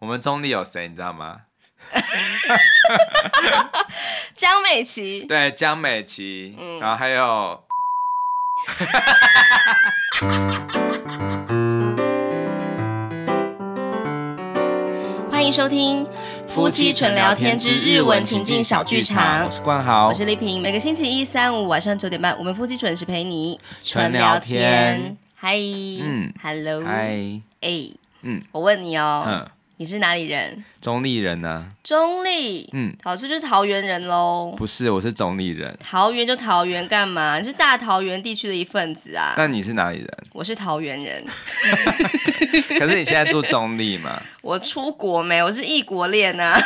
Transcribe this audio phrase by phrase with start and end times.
[0.00, 1.42] 我们中立有谁，你知道吗？
[4.34, 5.26] 江美琪。
[5.26, 6.56] 对，江美琪。
[6.58, 7.62] 嗯，然后还有。
[15.30, 16.06] 欢迎收听
[16.48, 19.42] 《夫妻纯聊天之日文情境小剧场》。
[19.44, 20.62] 我是冠豪，我是丽萍。
[20.62, 25.18] 每个星期一、三、五晚上九点半，我们夫妻准时陪你纯聊天。
[25.34, 25.58] 嗨，
[26.00, 27.90] 嗯，Hello，嗨，哎，
[28.22, 29.50] 嗯，我问你哦，嗯，
[29.80, 30.62] 你是哪里人？
[30.78, 31.66] 中立人呢？
[31.82, 34.52] 中立，嗯，好，这就是桃园人喽。
[34.54, 35.74] 不是，我是中立人。
[35.82, 37.38] 桃园就桃园干嘛？
[37.38, 39.32] 你是大桃园地区的一份子啊。
[39.38, 40.08] 那你是哪里人？
[40.34, 41.24] 我是桃园人。
[42.78, 44.22] 可是你现在住中立吗？
[44.42, 45.42] 我出国没？
[45.42, 46.60] 我是异国恋啊。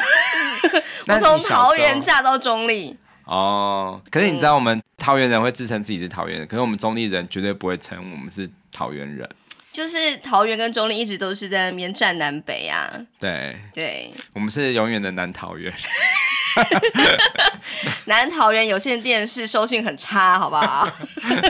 [1.07, 2.97] 我从桃园嫁到中立。
[3.27, 9.31] 哦，可是你知道我们桃园人会自称自己是桃园人，可是我们中立人绝对不会称我们是桃园人。
[9.75, 12.89] 就是桃园跟中坜一直都是在那边站南北啊。
[13.19, 15.75] 对对，我们是永远的南桃园。
[18.07, 20.89] 南桃园有线电视收讯很差，好不好？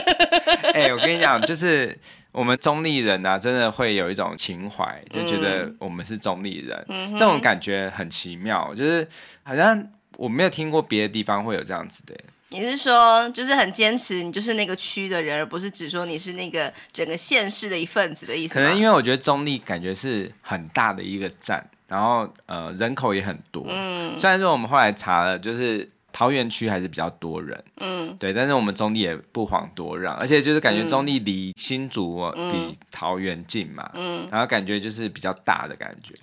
[0.73, 1.95] 哎、欸，我跟你讲，就是
[2.31, 9.07] 我们中立人啊，真的会有一种情怀，就觉得我们是中立人，嗯、这种感觉很奇妙，就是
[9.43, 12.15] 好像我没有听过别的地方会有这样子的。
[12.55, 18.53] 你是说，就是很坚持，你就是那个区的人，而不是只说你是那个整个县市的一份子的意思？
[18.53, 23.65] 可能因为我觉得中立感觉是很大的一个站，然后呃人口也很多。
[23.67, 27.61] 嗯，虽然说我们后来查了，就是桃园区还是比较多人。
[27.81, 33.91] 嗯，对，但是我们中立也不遑多让，而且就是感觉中立离新竹比桃园近嘛。
[33.95, 36.13] 嗯，然后感觉就是比较大的感觉。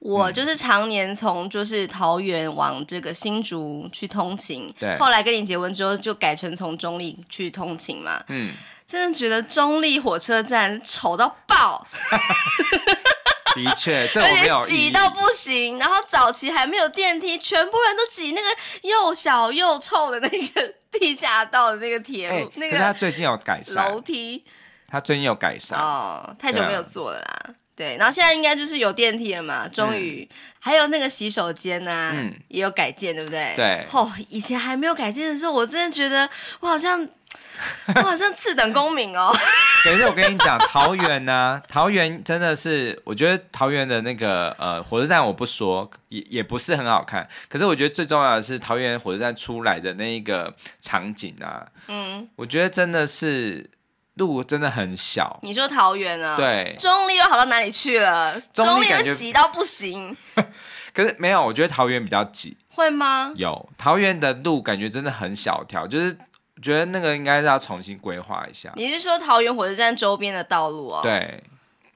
[0.00, 4.96] 我就是常年从就是桃园往这个新竹去通勤，对。
[4.98, 8.22] 后来跟你结婚之后，就改成从中立去通勤嘛。
[8.28, 8.52] 嗯。
[8.86, 11.86] 真的觉得中立火车站丑到爆。
[13.54, 14.58] 的确，这我没有。
[14.58, 18.48] 而且挤到不行，然后早期还没有电梯，全部人都挤那个
[18.82, 22.36] 又小又臭的那个地下道的那个铁路。
[22.36, 22.78] 欸、那个。
[22.78, 23.92] 他最近有改善。
[23.92, 24.44] 楼梯。
[24.88, 25.78] 他最近有改善。
[25.78, 27.54] 哦，太久没有做了啦。
[27.80, 33.54] 对，然后现在应该就是有电梯了嘛，终于、嗯、还有那个洗手间呐、啊，嗯，也有改建，对不对？
[33.56, 33.86] 对。
[33.90, 36.28] 哦，以前还没有改建的时候，我真的觉得
[36.60, 37.00] 我好像
[37.96, 39.34] 我好像次等公民哦。
[39.82, 47.26] 等一下我跟你讲，桃园呢、啊，桃园真的是，我觉得桃园的那个呃火车站，我不说，也也不是很好看。
[47.48, 53.70] 可是我觉得最重要的是桃园火车站出来的那一个场景啊，嗯，我觉得真的是。
[54.20, 56.36] 路真的很小，你说桃园啊？
[56.36, 58.38] 对，中立又好到哪里去了？
[58.52, 60.14] 中立又挤到不行。
[60.94, 62.56] 可是没有，我觉得桃园比较挤。
[62.74, 63.32] 会吗？
[63.34, 66.16] 有桃园的路感觉真的很小条，就是
[66.62, 68.70] 觉得那个应该是要重新规划一下。
[68.76, 71.00] 你是说桃园火车站周边的道路哦？
[71.02, 71.42] 对，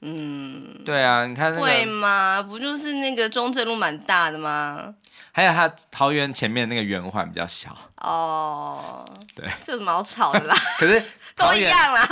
[0.00, 2.42] 嗯，对啊，你看那个会吗？
[2.42, 4.94] 不就是那个中正路蛮大的吗？
[5.32, 9.04] 还有它桃园前面那个圆环比较小哦，
[9.34, 10.54] 对，这有什么好吵的啦？
[10.78, 11.02] 可是
[11.36, 12.08] 都一样啦。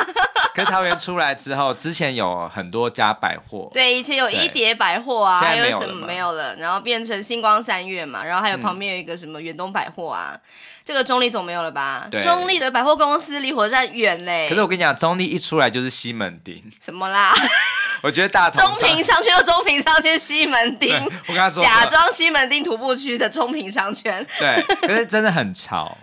[0.54, 6.56] 可是桃园出来之后，之前有很多家百货，对，以前有一叠百货啊，还有什么没有了？
[6.56, 10.40] 然后变成星光三月嘛，然后还有旁边有一个什么远东百货啊，嗯、
[10.84, 12.06] 这个中立总没有了吧？
[12.10, 14.48] 对，中立的百货公司离火车站远嘞。
[14.48, 17.32] 可是我跟你讲，中立一出来就是西门町，什么啦？
[18.02, 25.96] 我觉得大同中平商圈，中平商圈西门町，我跟他说，假装西门町徒步区的中平商圈，对，可是真的很潮，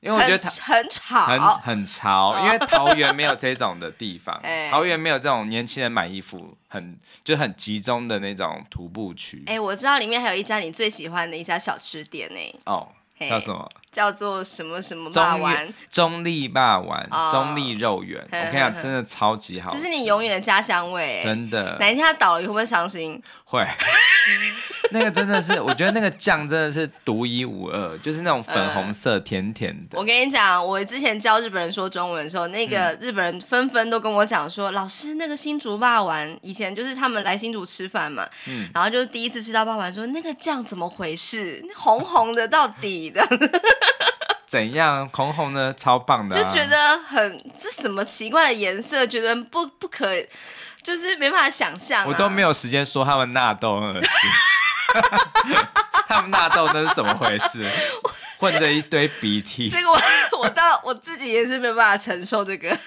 [0.00, 4.40] 因为我觉得很，很潮，很很潮，因为桃园没有这种的地方，
[4.70, 9.42] 桃园没有这种年轻人买衣服很就很集中的那种徒步区。
[9.46, 12.60] 哎，我知道里面还有一家你最喜欢的一家小吃店呢。
[12.66, 12.88] 哦。
[13.18, 13.66] 叫什么？
[13.90, 15.72] 叫做什么什么霸丸？
[15.88, 18.22] 中立霸丸，中立肉圆。
[18.22, 19.78] 我跟你讲，真的超级好吃。
[19.78, 21.78] 这是你永远的家乡味，真的。
[21.80, 23.18] 哪一天他倒了，你会不会伤心？
[23.46, 23.66] 会。
[24.92, 29.98] 那个真的是，我觉得那个酱真的是独一无二，就是那种粉红色、甜甜的。
[29.98, 38.24] 我跟你讲，我之前教日本人说中文的时候，那个日本人纷纷都跟我讲说，老师，那个新竹霸丸，以前就是他们来新竹吃饭嘛，
[38.72, 41.64] 然后就第一次吃到霸丸，说那个酱怎么回事？
[41.74, 43.26] 红红的到底的？
[44.46, 45.08] 怎样？
[45.12, 50.06] 红红的，超棒的，啊，就觉得很这什么奇怪的颜色，觉得不不可，
[50.86, 52.06] 就是没办法想象，啊。
[52.06, 54.30] 我都没有时间说他们纳豆很恶心，
[56.06, 57.68] 他们纳豆那是怎么回事？
[58.38, 59.68] 混着一堆鼻涕。
[59.68, 60.00] 这个我
[60.38, 62.78] 我到我自己也是没办法承受这个。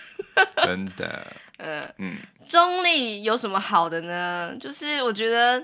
[0.63, 1.27] 真的，
[1.59, 2.17] 呃、嗯，
[2.47, 4.53] 中立有什么好的呢？
[4.61, 5.61] 就是我觉得。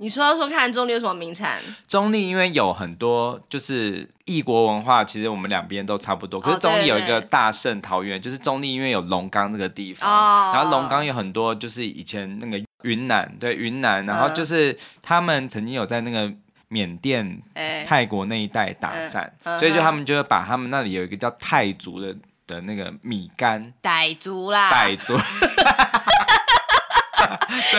[0.00, 1.58] 你说说看，中立有什么名产？
[1.88, 6.40] 中立因为有很多就是异国文化，其实我们两边都差不多。
[6.40, 16.32] 可是中立有一个大圣桃园，就是中立因为有龙岗这个地方，哦、然后龙岗有很多就是以前那个云南，对云南，然后就是他们曾经有在那个
[16.68, 22.14] 缅甸、欸、泰国那一带打战，嗯、所以就他们就会把他们那里有一个叫泰族的
[22.46, 25.18] 的那个米干，傣族啦，傣族。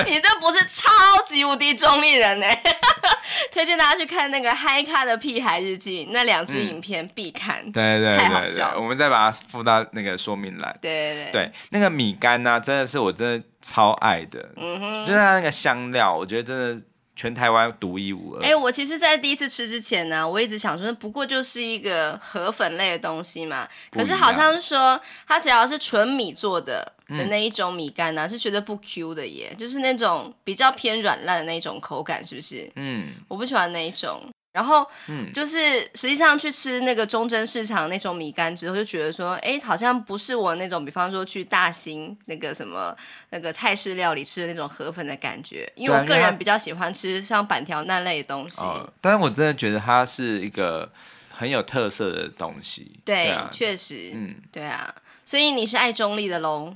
[0.06, 0.89] 你这不是超
[1.25, 2.48] 级无敌中立人呢？
[3.51, 7.60] 推荐大家去看那个嗨咖的屁孩日记，那两支影片必看。
[7.63, 8.74] 嗯、对，对对对，太好笑。
[8.75, 10.77] 我们再把它附到那个说明栏。
[10.81, 14.50] 对对对，对，那个米干呢、啊，真的是我真的超爱的。
[14.57, 16.81] 嗯哼，就是它那个香料，我觉得真的。
[17.19, 18.42] 全台湾独一无二。
[18.42, 23.68] 哎、欸，我其实，在第一次吃之前呢，我一直想说，不过就是一个河粉类的东西嘛。
[23.92, 32.71] 可是好像是说，它只要是纯米做的的那一种米干呢、啊，嗯、是绝对不 Q 的耶，就是那种比较偏软烂的那种口感，是不是？
[32.77, 34.22] 嗯，我不喜欢那一种。
[34.51, 42.96] 然后，嗯，就是实际上去吃那个中正市场那种米干之后，就觉得说，哎，好像不是我那种，比方说去大兴那个什么
[43.30, 48.62] 那个泰式料理吃的那种河粉的感觉，因为我个人比较喜欢吃像板条那类的东西。
[48.62, 50.92] 哦，但是我真的觉得它是一个
[51.30, 53.00] 很有特色的东西。
[53.06, 54.94] 对，对啊，确实，嗯，对啊，
[55.25, 56.75] 所以你是爱中立的喽？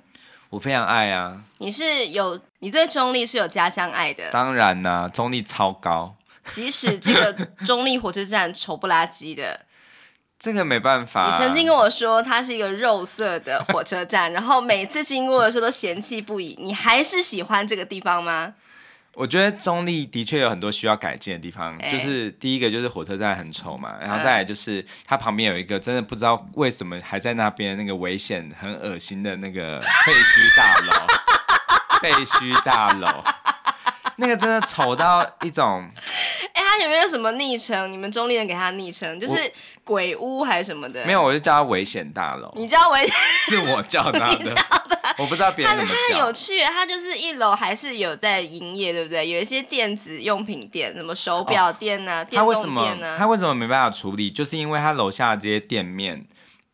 [0.52, 1.42] 我非常爱啊。
[1.58, 4.30] 你是有，你对中立是有家乡爱的？
[4.30, 6.16] 当然啦，中立超高。
[6.48, 7.34] 即使这个
[7.66, 9.66] 中立火车站丑不拉几的，
[10.40, 11.32] 这个没办法。
[11.32, 16.58] 你曾经跟我说它是一个肉色的火车站， 然后每次经过的时候都嫌弃不已。
[16.62, 18.54] 你还是喜欢这个地方吗？
[19.16, 31.08] 我觉得中立的确有很多需要改进的地方，欸、就是第一个就是火车站很丑嘛，然后再来就是它旁边有一个真的不知道为什么还在那边那个危险、很恶心的那个废墟大楼，
[32.02, 33.24] 废墟大楼。
[34.18, 35.84] 那个真的丑到一种，
[36.54, 37.92] 哎、欸，他有没有什么昵称？
[37.92, 39.52] 你们中立人给他昵称，就是
[39.84, 41.06] 鬼屋还是什么的？
[41.06, 42.52] 没有，我就叫他危险大楼。
[42.56, 43.16] 你叫危险？
[43.46, 45.00] 是我叫他的，你叫的。
[45.18, 46.00] 我不知道别人怎么叫。
[46.00, 49.30] 他很有趣，他就是一楼还是有在营业，对不对？
[49.30, 53.18] 有一些电子用品店，什么手表店啊，哦、电动店啊。
[53.18, 54.30] 他为什么没办法处理？
[54.30, 56.26] 就是因为他楼下的这些店面。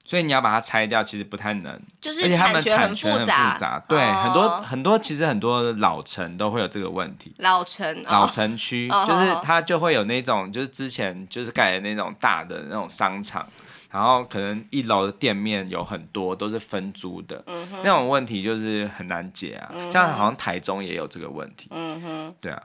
[0.10, 3.80] 所以你要把它拆掉，其实不太能，就是产权很复杂。
[3.88, 7.32] 对，哦、很多很多，其实很多老城都会有这个问题。
[7.38, 13.48] 老城，哦、老城区 就是它就会有那种，就是之前就是盖的那种大的那种商场，
[13.92, 17.44] 然后可能一楼的店面有很多都是分租的，
[17.84, 19.70] 那种问题就是很难解啊。
[19.76, 22.64] 嗯、像好像台中也有这个问题，嗯哼，对啊。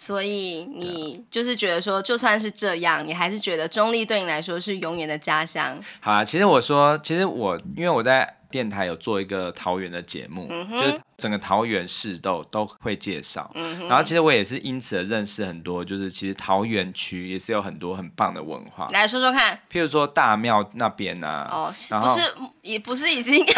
[0.00, 5.76] 所以你就是觉得说，就算是这样，你还是觉得中立对你来说是永远的家乡。
[5.98, 13.50] 好啊，其实我说，其实我因为我在电台有做一个桃园的节目，嗯、就是整个桃园市都都会介绍。
[13.88, 18.88] 然后其实我也是因此认识很多，就是其实桃园区也是有很多很棒的文化。
[18.92, 23.44] 来说说看，譬如说大庙那边啊，哦，不是也不是已经。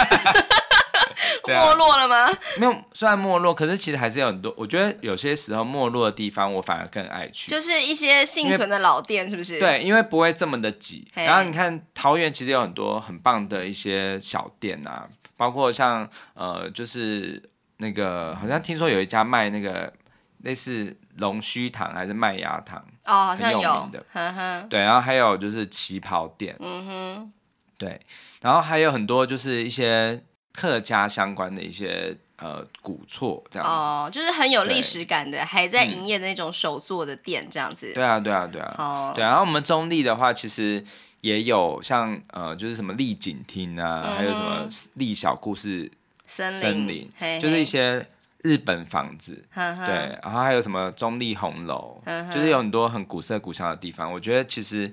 [1.46, 2.28] 没落了吗？
[2.58, 4.52] 没有，虽然没落，可是其实还是有很多。
[4.56, 7.50] 我觉得有些时候没落的地方，我反而更爱去。
[7.50, 9.58] 就是一些幸存的老店，是不是？
[9.58, 11.06] 对，因为不会这么的挤。
[11.14, 17.43] 然后你看桃园其实有很多很棒的一些小店啊，包括像呃，就是
[17.78, 19.93] 那个好像听说有一家卖那个
[20.38, 24.05] 类似龙须糖还是麦芽糖哦，好像有，名的。
[24.12, 27.32] 呵呵对，然后还有就是旗袍店，嗯哼，
[27.76, 28.00] 对，
[28.40, 30.23] 然后还有很多就是一些。
[30.52, 37.93] 客家相关的一些呃古厝这样子哦，就是很有历史感的，对还在营业的那种手做的店这样子。
[37.94, 38.75] 对啊，对啊，对啊。
[38.78, 39.28] 哦，对啊。
[39.28, 40.85] 然后我们中立的话，其实
[41.21, 45.90] 也有像呃，就是什么丽景厅啊，嗯、还有什么丽小故事
[46.26, 48.04] 森林，森林嘿嘿就是一些
[48.42, 49.45] 日本房子。
[49.54, 52.02] 呵呵对，然后还有什么中立红楼，
[52.33, 54.12] 就是有很多很古色古香的地方。
[54.12, 54.92] 我觉得其实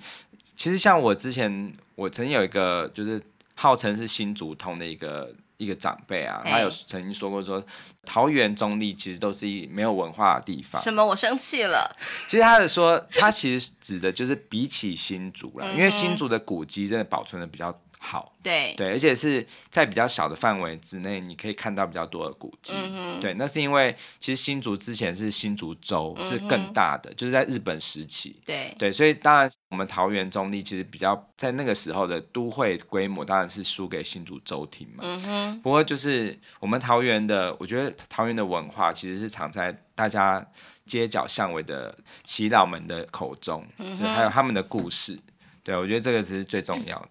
[0.55, 3.19] 其实像我之前，我曾经有一个就是
[3.55, 5.33] 号称是新竹通的一个。
[5.57, 7.63] 一个长辈啊，他有曾经说过说，
[8.05, 10.81] 桃园中立其实都是一没有文化的地方。
[10.81, 11.05] 什么？
[11.05, 11.95] 我生气了。
[12.27, 18.33] 其实他的说，他其实指的就是比起新竹啦，因为新竹的古迹真的保存的比较好。
[18.43, 22.73] 对对，而且是在比较小的范围之内，你可以看到比较多的古迹。
[22.77, 28.39] 嗯、对，那是因为其实新竹之前是新竹州，是更大的，嗯、就是在日本时期。
[28.45, 35.03] 对对，所以当然我们桃园中坜其实比较在那个时候的都会规模当然是输给新竹州厅嘛。
[35.03, 40.45] 嗯、哼不过就是我们桃园的，我觉得桃园的文化其实是藏在大家
[40.85, 45.19] 街角巷尾的祈祷们的口中，就还有他们的故事。
[45.63, 47.09] 对，我觉得这个才是最重要的。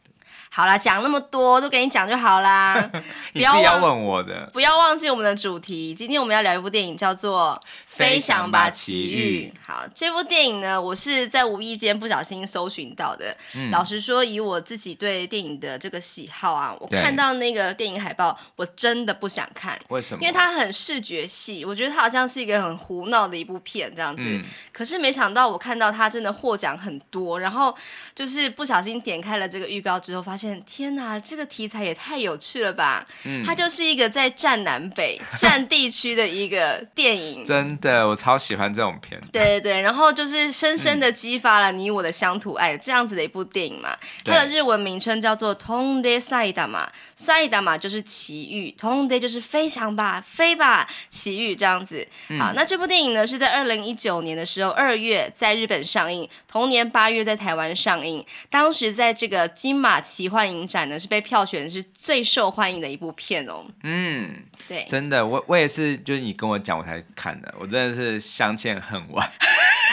[0.57, 2.75] 好啦，讲那么多都给你讲就好啦。
[3.35, 5.93] 你不要问我的，不要忘记我们的主题。
[5.93, 7.61] 今天我们要聊一部电影，叫做
[7.97, 9.53] 《飞翔吧奇遇》。
[9.67, 13.37] 好，这部电影呢，我是在无意间不小心搜寻到的。
[13.55, 19.79] 嗯、老实说，以我自己对电影的这个喜好啊，我看到那个电影海报，我真的不想看。
[19.89, 20.23] 为什么？
[20.23, 24.23] 因为它很视觉系，我觉得它好像是一个很胡闹的一部片这样子。
[24.25, 27.75] 嗯、可是没想到，我看到它真的获奖很多，然后
[28.15, 30.57] 就是不小心点开了这个预告之后，发现。
[30.67, 33.07] 天哪，这个题材也太有趣了吧！
[33.25, 39.22] 嗯，它就是一个在战南北战地区的一个电影，真的，我超喜欢这种片。
[39.32, 43.98] 对对对，然后就是深深的激发了你我的乡土爱，这样子的一部电影嘛。
[44.24, 52.08] 它的日文名称叫做《飞んで埼玉》嘛，埼玉嘛就是奇遇，飞んで就是飞翔吧，飞吧，奇遇这样子。
[52.40, 63.66] 好，那这部电影呢是在二零一九年的时候二月在日本上映，同年八月在台湾上映，当时在这个金马奇幻影展呢是被票选是最受欢迎的一部片哦。
[63.84, 69.31] 嗯， 对，真的，我我也是，就是你跟我讲我才看的，我真的是相见恨晚。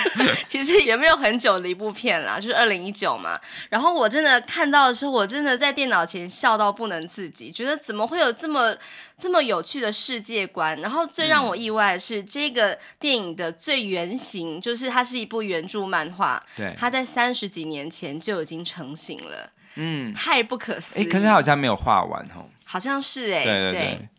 [0.47, 3.39] 其实也没有很久的一部片啦，就是二零一九嘛。
[3.69, 8.75] 然后我真的看到的时候，我真的在电脑前笑到不能自己，觉得怎么会有这么
[9.17, 10.79] 这么有趣的世界观。
[10.81, 19.51] 然后最让我意外的是，嗯、这个电影的最原型就是它是一部原著漫画，对，它在三十几年前就已经成型了。
[19.75, 21.03] 嗯，太不可思议。
[21.03, 22.45] 哎，可是它好像没有画完哦。
[22.65, 23.81] 好像是哎，对对对。
[23.81, 24.09] 对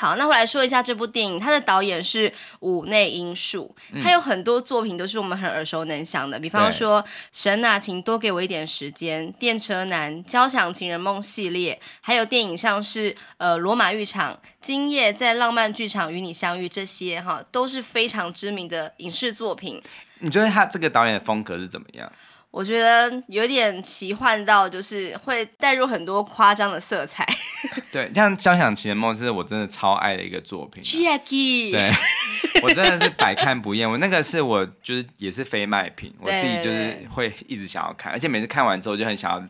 [0.00, 7.02] 好，那我来说一下这部电影，它的导演是五内英树，他有很多作品都是我们很耳熟能详的，比方说
[7.32, 19.82] 《神啊，请多给我一点时间》、《电车男》、《交响情人梦》系列，还有电影像是呃《罗马浴场》、《今夜在浪漫剧场与你相遇》这些哈，都是非常知名的影视作品。
[20.20, 22.12] 你觉得他这个导演的风格是怎么样？
[22.50, 27.26] 我觉得有点奇幻到，就是会带入很多夸张的色彩。
[27.92, 30.82] 对，像《交响情人梦》是我真的超爱的一个作品。
[30.82, 31.92] Jackie，对，
[32.62, 33.88] 我真的是百看不厌。
[33.88, 39.48] 我那个是我就是也是非卖品，我自己就是会一直想要看，而且每次看完之后就很想要，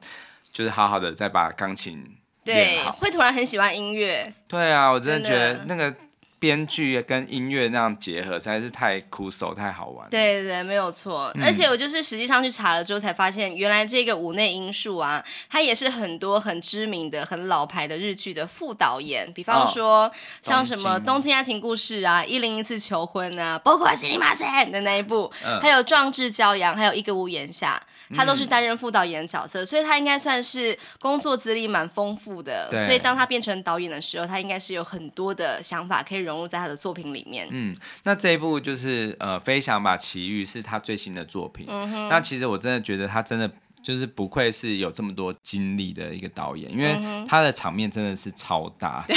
[0.53, 2.05] 就是好好的再把钢琴。
[2.45, 4.33] 对，会突然很喜欢音乐。
[4.49, 5.95] 对啊，我真的觉得那个。
[6.39, 10.09] 编剧跟音乐那样结合实在是太酷手太好玩。
[10.09, 11.33] 对对对，没有错。
[11.35, 19.31] 嗯、而且我就是实际上去查了之后才发现，原来这个五内英树啊，他也是很多很知名的、很老牌的日剧的副导演。
[19.33, 27.83] 比方说，哦、像什么《东京爱情故事》啊，《一零一次求婚》啊，包括《西里马赛》的那一部，嗯、还有《壮志骄阳》，还有一个屋檐下。
[28.17, 32.69] 他都是担任副导演的角色，嗯、所以他应该算是工作资历蛮丰富的。
[32.87, 37.47] 所以当他变成导演的时候，他应该是有很多的想法可以融入在他的作品里面。
[37.51, 37.75] 嗯，
[38.05, 41.67] 那这一部就是呃《飞翔吧奇遇》是他最新的作品。
[41.69, 42.09] 嗯哼。
[42.09, 43.51] 那其实我真的觉得他真的
[43.83, 46.99] 就是不愧是有这么多经历的一个导演，因为
[47.29, 49.17] 他的场面真的是超大，嗯、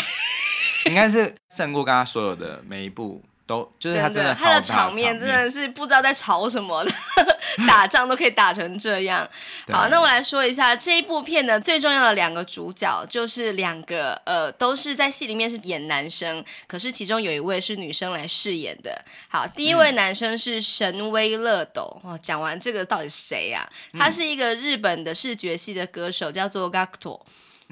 [0.86, 3.24] 应该是胜过刚刚所有的每一部。
[3.52, 6.92] 都就是他真的，他的场面真的是不知道在吵什么的，
[7.68, 9.28] 打仗都可以打成这样。
[9.70, 19.04] 好，那我来说一下这一部片的最重要的两个主角，就是两个呃，都是在戏里面是演男生，可是其中有一位是女生来饰演的。
[19.28, 22.00] 好，第一位男生是神威乐斗。
[22.04, 23.70] 哦，讲完这个到底谁呀？
[24.00, 26.72] 他是一个日本的视觉系的歌手，叫做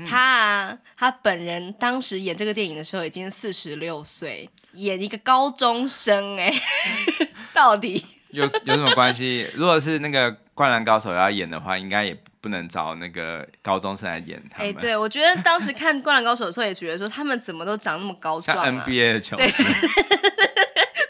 [0.05, 4.49] 他啊，他本人当时演这个电影的时候已经四十六岁。
[4.73, 6.53] 演一个高中生哎，
[7.53, 9.47] 到底有有什么关系？
[9.55, 14.69] 如果是那个《灌篮高手》要演的话，应该也不能找那个高中生来演他们。
[14.69, 18.63] 哎，对，我觉得当时看《灌篮高手》的时候也觉得说，他们怎么都长那么高壮啊？
[18.65, 19.65] 像 NBA 的球星。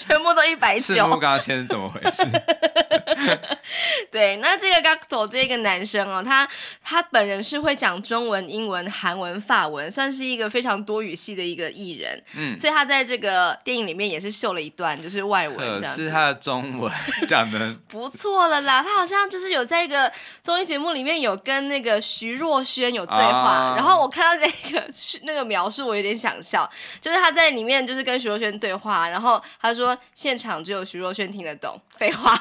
[0.09, 0.95] 全部都一百九。
[0.95, 2.23] 赤木刚宪是怎么回事？
[4.11, 6.47] 对，那这个 GACKT 这个男生哦，他
[6.83, 12.23] 他本人是会讲中文、英文、韩文、法文，算是一个非常多语系的一个艺人。
[12.35, 15.81] 嗯，所以他在这个电影里面也是秀了一段，就是外文这样。
[15.81, 16.91] 可是他的中文
[17.27, 20.11] 讲的 不错了啦，他好像就是有在一个
[20.41, 24.87] 综艺节目里面有跟那个徐若瑄有对话，啊、然后我看到那个
[25.23, 26.67] 那个描述，我有点想笑，
[26.99, 29.95] 就是他在里面就是跟徐若瑄对话，然后他说。
[30.13, 32.39] 现场只有徐若瑄听得懂，废话。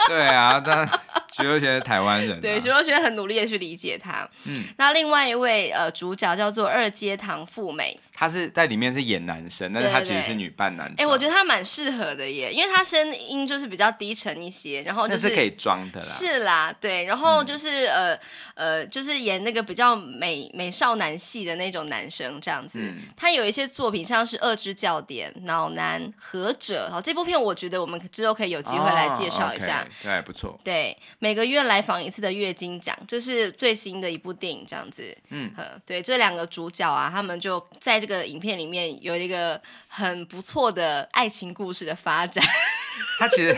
[0.08, 0.88] 对啊，但
[1.32, 2.40] 徐若瑄是台湾人，啊。
[2.40, 4.28] 对，徐若瑄很努力的去理解他。
[4.44, 10.86] 嗯，那另外一位呃主角叫做二阶堂富美，他是在里面是演男生，但是他其实是女扮男。
[10.92, 16.06] 哎、欸，我觉得他蛮适合的耶，因为他声音就是比较低沉一些，然后就是，是可以装的啦。
[16.06, 18.18] 是啦，对，然后就是、嗯、
[18.54, 22.78] 呃呃，就是演那个比较美美少男系的那种男生这样子。
[22.80, 26.88] 嗯、他有一些作品像是《恶之教典》、《脑男》、《何者》。
[26.92, 29.80] 好，这部片我觉得我们之后可以有机会来介绍一下。
[29.80, 30.58] 哦 okay, 对，不错。
[30.62, 35.16] 对，每个月来访一次的月经奖，这是最新的一部电影，这样子。
[35.28, 35.52] 嗯，
[35.86, 42.44] 对，这两个主角啊，他们就在这个影片里面有一个很不错的爱情故事的发展。
[43.18, 43.52] 他其实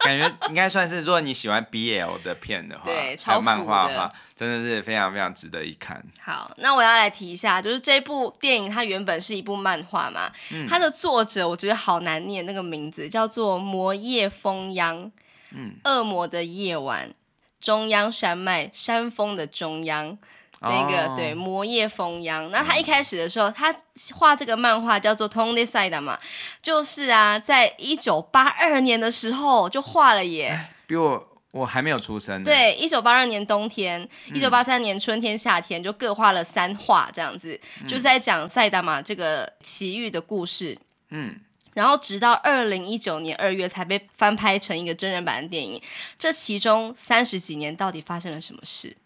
[0.00, 6.02] 感觉应该算是，如果你喜欢 BL 的片的话，对，超漫画的话，真的是非常非常值得一看。
[6.20, 15.10] 好，那我要来提一下，就是这部电影它原本是一部漫画嘛，嗯、它的作者我觉得好难念，那个名字叫做魔夜风央，
[15.52, 17.14] 嗯，恶魔的夜晚，
[17.60, 20.18] 中央山脉，山峰的中央。
[20.60, 21.16] 那个、oh.
[21.16, 22.50] 对，魔夜风央。
[22.50, 23.72] 那他一开始的时候，他
[24.12, 26.18] 画这个漫画叫做《飞んで埼玉》嘛，
[26.60, 30.66] 就是啊，在一九八二年的时候就画了耶。
[30.88, 32.42] 比我我还没有出生。
[32.42, 40.76] 对，一九八二年冬天，一九八三年春天、夏天就各画了三画这样子，嗯、就是在讲赛达玛这个奇遇的故事。
[41.10, 41.38] 嗯，
[41.74, 45.80] 然后直到二零一九年二月才被翻拍成一个真人版的电影。
[46.16, 48.96] 这其中三十几年到底发生了什么事？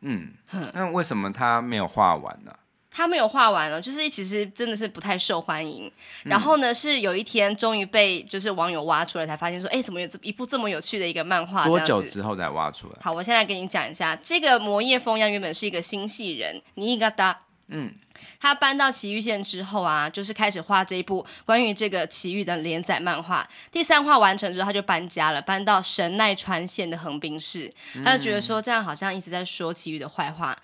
[0.00, 0.32] 嗯，
[0.74, 2.54] 那为什么他没有画完呢？
[2.90, 5.86] 他没有画完了，就是其实真的是不太受欢迎。
[6.24, 11.64] 嗯、然后呢，是有一天终于被就是网友挖出来，才发现说，哎，怎么有这一部这么有趣的一个漫画？
[11.66, 12.94] 多久之后才挖出来？
[13.00, 17.94] 好，我现在给你讲一下，这个魔夜丰央原本是一个新系人，尼嘎达，嗯。
[18.40, 23.48] 他搬到埼玉县之后啊，就是开始画这一部关于这个埼玉的连载漫画。
[23.70, 27.72] 第三话完成之后，他就搬家了，搬到神奈川县的横滨市。
[28.04, 30.56] 他就觉得说，这样好像一直在说埼玉的坏话。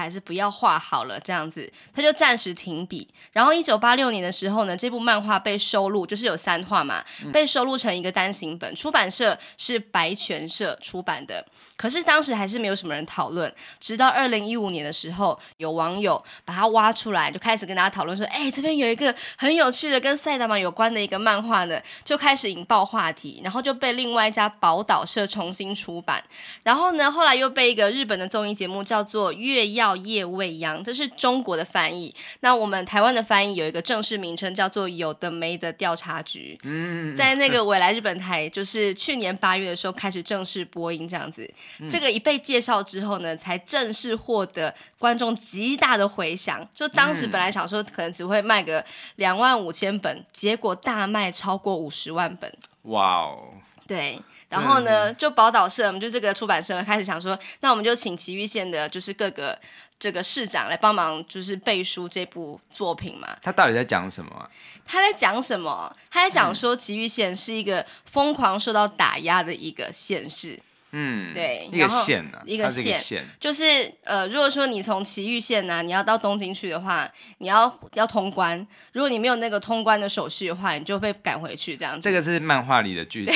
[0.00, 3.08] 还是不要画好了，这样子，他就暂时停笔。
[3.32, 11.44] 然后一九八六年的时候呢，这部漫画被收录，就是有三画嘛，被收录成一个单行本，出版社是白泉社出版的。
[11.76, 26.22] 可是当时还是没有什么人讨论，直到二零一五年的时候，有网友把它挖出来，就开始跟大家讨论说：“哎，这边有一个很有趣的跟赛达玛有关的一个漫画呢，就开始引爆话题，然后就被另外一家宝岛社重新出版。
[26.62, 29.82] 然后呢，后来又被一个日本的综艺节目叫做《月曜》。
[29.84, 32.14] 叫夜未央，这是中国的翻译。
[32.40, 36.58] 那我们台湾的翻译有一个正式名称，叫做“有的没的调查局”。
[36.64, 41.46] 嗯，在那个未来日本台，就是去年八月的时候开始正式播音，这样子。
[41.80, 46.66] 嗯、这个一被介绍之后呢，才正式获得观众极大的回响。
[46.74, 48.82] 就当时本来想说可能只会卖个
[49.16, 52.50] 两万五千本，结果大卖超过五十万本。
[52.84, 53.48] 哇哦！
[53.86, 54.18] 对。
[54.54, 59.58] 然后呢，就宝岛社，我们就这个出版社开始想说，那我们就请埼玉县的，就是各个
[59.98, 63.36] 这个市长来帮忙，就是背书这部作品嘛。
[63.42, 64.48] 他到底在讲什么啊？
[64.84, 65.92] 他在讲什么？
[66.08, 70.60] 他在讲说，埼玉县是一个疯狂受到打压的一个县市。
[70.96, 82.08] 嗯，对，一个县呢，一个县，就是呃，如果说你从埼玉县呢，你要到东京去的话，你要要通关，如果你没有那个通关的手续的话，你就被赶回去这样子。
[82.08, 83.34] 这个是漫画里的剧情，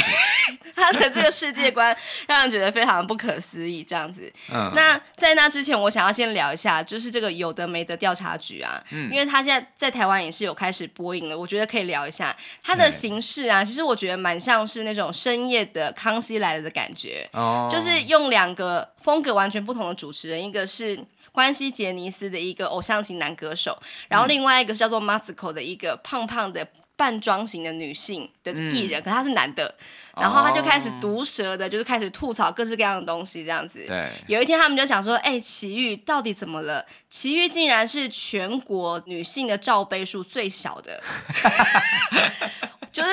[0.76, 1.96] 他的这个世界观
[2.28, 4.32] 让人觉得非常不可思议，这样子。
[4.52, 17.28] 嗯，那在那之前，我想要先聊一下，就是这个有的没的调查局啊，嗯，因为他现在在台湾也是有开始播映了，我觉得可以聊一下它的形式啊，其实我觉得蛮像是那种深夜的《康熙来了》的感觉。
[17.32, 20.98] 哦就是用两个风格完全不同的主持人，一个是
[21.32, 29.72] 关西杰尼斯的一个偶像型男歌手，然后另外一个是叫做 Matsuko 的一个胖胖的扮装型的女性的艺人，嗯、可他是男的，
[30.16, 33.84] 然后他就开始毒舌的，就是开始吐槽各式各样的东西，这样子。
[33.86, 36.84] 对，有一天他们就想说，哎、欸，埼玉到底怎么了？
[37.08, 41.00] 奇遇竟然是全国女性的罩杯数最小的，
[42.92, 43.10] 就是。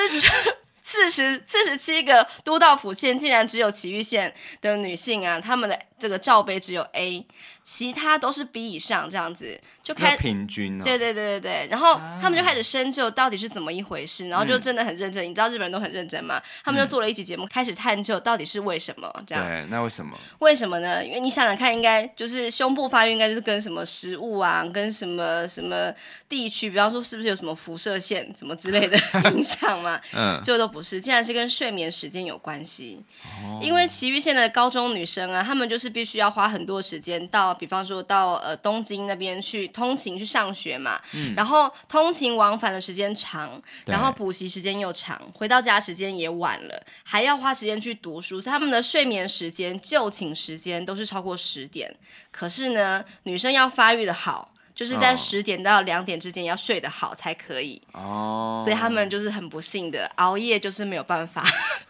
[0.88, 7.26] 四十四十七个都道府县，竟然只有埼玉县的女性啊，她们的这个罩杯只有 A。
[7.68, 15.24] 其他都是 B 以上这样子，就开平均、哦、对对对对对，然后他们就开始深究到底是怎么一回事，然后就真的很认真。
[15.24, 16.40] 嗯、你知道日本人都很认真嘛？
[16.64, 19.44] 他们就做了一集节目，开始探究到底是为什么这样。
[19.44, 20.16] 对，那为什么？
[20.38, 21.04] 为什么呢？
[21.04, 25.92] 因为你想想看，应该就是胸部发育，应该就是跟什么食物啊，跟什么什么
[26.28, 28.96] 地区，比方说是不是有什么辐射线什么之类的
[29.34, 30.00] 影响嘛？
[30.14, 33.02] 嗯，这都不是，竟然是跟睡眠时间有关系。
[33.24, 37.55] 哦、因为其余县的高中女生啊，她们就是必须要花很多时间到。
[37.56, 51.94] 比方说到呃东京那边去通勤去上学嘛，嗯，然后通勤往返的时间长，然后补习时间又长，回到家时间也晚了，还要花时间去读书，所以他们的睡眠时间、就寝时间都是超过十点。
[52.30, 54.52] 可是呢，女生要发育的好。
[54.74, 57.80] 就是在十点到两点之间要睡得好才可以。
[57.94, 61.42] 哦，所以他们就是很不幸的熬夜，就是没有办法。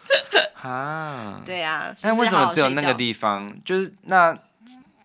[0.63, 1.93] 啊，对啊。
[2.01, 3.53] 但为什么只有那个地方？
[3.65, 4.33] 就是那。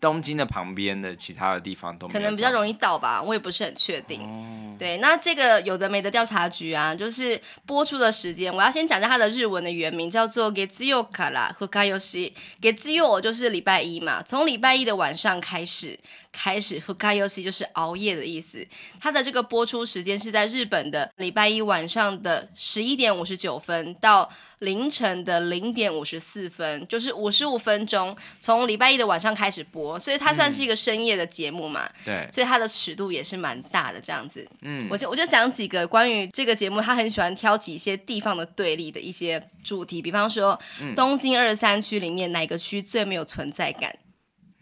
[0.01, 4.21] 东京的旁边的其他的地方都没有，可能比较容易到吧，我也不是很确定。
[4.21, 12.31] 哦、对，那这个有的没的调查局啊，就是播出的时间，我要先讲一下它的日文的原名，叫做月曜からふかよし。
[12.61, 15.99] 月曜就是礼拜一嘛，从礼拜一的晚上开始。
[16.39, 18.63] 开始ふかよし就是熬夜的意思。
[19.01, 24.29] 它的这个播出时间是在日本的礼拜一晚上的十一点五十九分到
[24.62, 31.84] 凌晨的零点五十四分，就是五十五分钟，从礼拜一的晚上开始播，所以它算是一个深夜的节目嘛。
[31.84, 34.46] 嗯、对，所以它的尺度也是蛮大的这样子。
[34.62, 43.94] 嗯，我就我就讲几个关于这个节目，他很喜欢挑几些地方的对立的一些主题，比方说、嗯、东京二三区里面哪个区最没有存在感？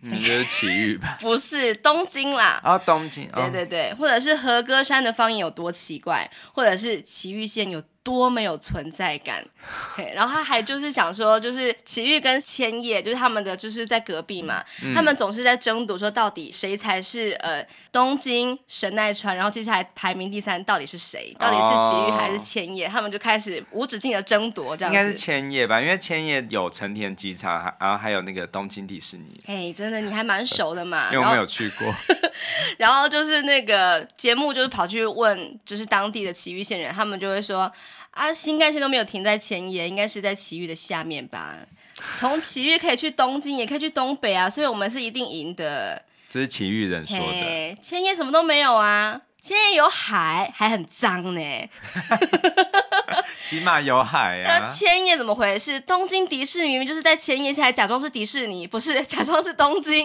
[0.03, 1.19] 你觉得埼玉吧？
[1.21, 2.59] 不是东京啦。
[2.65, 3.31] 啊、哦，东京。
[3.35, 9.45] 对对对，或者是和歌山的方言有多奇怪，或者是埼玉县有多没有存在感。
[10.15, 21.35] 然后他还就是想说，就是祁煜跟千叶，就是他们的就是在隔壁嘛，嗯、他们总是在争夺说到底谁才是呃东京神奈川，然后接下来排名第三到底是谁？
[21.39, 22.87] 到底是祁煜还是千叶？
[22.87, 24.99] 哦、他们就开始无止境的争夺，这样子。
[24.99, 29.41] 应该是千叶吧，因为千叶有成田机场，然后还有那个东京迪士尼。
[29.47, 31.95] 哎，真的你还蛮熟的嘛，因为我没有去过。
[32.79, 37.71] 然后就是那个节目，就是跑去问，就是当地的埼玉县人，他们就会说。
[38.13, 41.57] 啊，新干线都没有停在千叶，应该是在埼玉的下面吧？
[42.19, 46.03] 从埼玉可以去东京，也可以去东北啊，所以我们是一定赢的。
[46.29, 47.77] 这是埼玉人说的。
[47.81, 51.41] 千叶什么都没有啊，千叶有海，还很脏呢。
[53.41, 54.59] 起码有海啊。
[54.59, 55.79] 那千叶怎么回事？
[55.79, 60.05] 东京迪士尼明明就是在千叶，现在假装是迪士尼，不是假装是东京。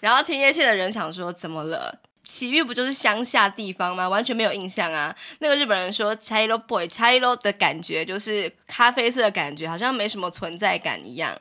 [0.00, 2.00] 然后千叶县的人想说，怎么了？
[2.22, 4.06] 埼玉不就是乡下地方吗？
[4.06, 5.14] 完全没有印象啊！
[5.38, 11.34] 那个日本人说 “Chairo boy”，“Chairo” 的感觉就是咖啡色的感觉，好像没什么存在感一样，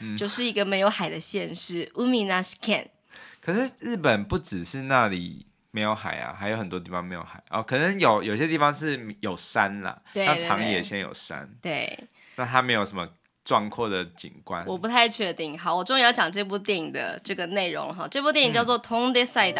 [0.00, 1.86] 嗯、就是一个没有海的县市。
[1.94, 2.84] Umi na shiken。
[3.40, 7.62] 可是日本不只是那里没有海啊，还有很多地方没有海哦。
[7.62, 11.48] 可能有有些地方是有山啦，对对对，像长野县有山。
[11.62, 11.98] 对，
[12.36, 13.08] 那它没有什么
[13.46, 14.62] 壮阔的景观。
[14.66, 15.56] 我不太确定。
[15.58, 18.06] 好，我终于要讲这部电影的这个内容了哈。
[18.10, 19.54] 这部电影叫做《翔んで埼玉》。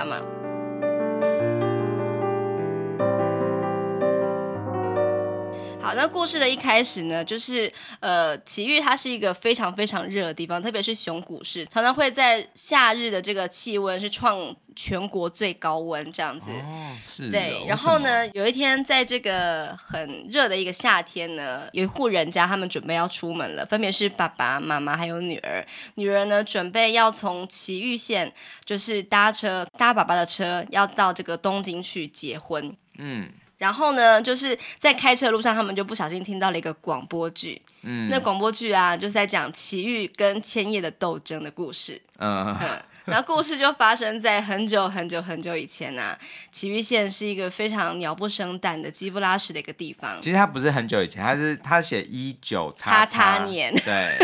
[5.86, 16.50] 好，那故事的一开始呢，就是呃，奇遇它是一个非常非常热的地方，特别是熊谷市，常常会在夏日的这个气温是创全国最高温这样子。
[16.50, 17.30] 哦，是。
[17.30, 25.64] 对，然后呢，有一天在这个很热的一个夏天呢，有一户人家他们准备要出门了，分别是爸爸妈妈还有女儿。
[25.94, 28.32] 女儿呢，准备要从奇玉县
[28.64, 32.76] 就是搭车搭爸爸的车，要到这个东京去结婚。
[32.98, 33.30] 嗯。
[33.58, 37.60] 然后呢，就是在开车路上，他们就不小心听到了一个广播剧。
[37.82, 42.00] 嗯，那广播剧啊，就是在讲埼玉跟千叶的斗争的故事。
[42.18, 46.18] 嗯，嗯，然后故事就发生在很久很久很久以前啊。
[46.50, 50.20] 埼玉县是一个非常鸟不生蛋的鸡不拉屎的一个地方。
[50.20, 53.74] 其实它不是很久以前，它是它写一九叉叉年。
[53.84, 54.18] 对。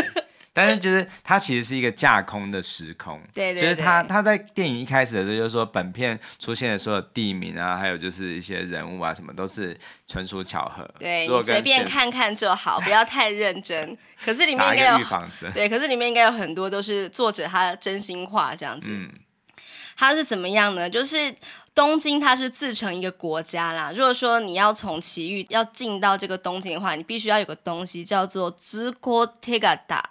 [0.55, 10.87] 但是就是它其实是一个架空的时空，对，对，对，就是他他在电影一开始的时候就是说，本片出现的所有地名啊，还有就是一些人物啊，什么都是纯属巧合。
[10.99, 13.97] 对，你随便看看就好， 不要太认真。
[14.23, 18.87] 可是里面应该有预防针，对，可是里面应该有很多都是作者他的真心话这样子。
[18.89, 19.09] 嗯，
[19.97, 20.87] 他是怎么样呢？
[20.89, 21.33] 就是
[21.73, 23.91] 东京它是自成一个国家啦。
[23.91, 30.03] 如果说你要从埼玉要进到这个东京的话，你必须要有个东西叫做通行手形。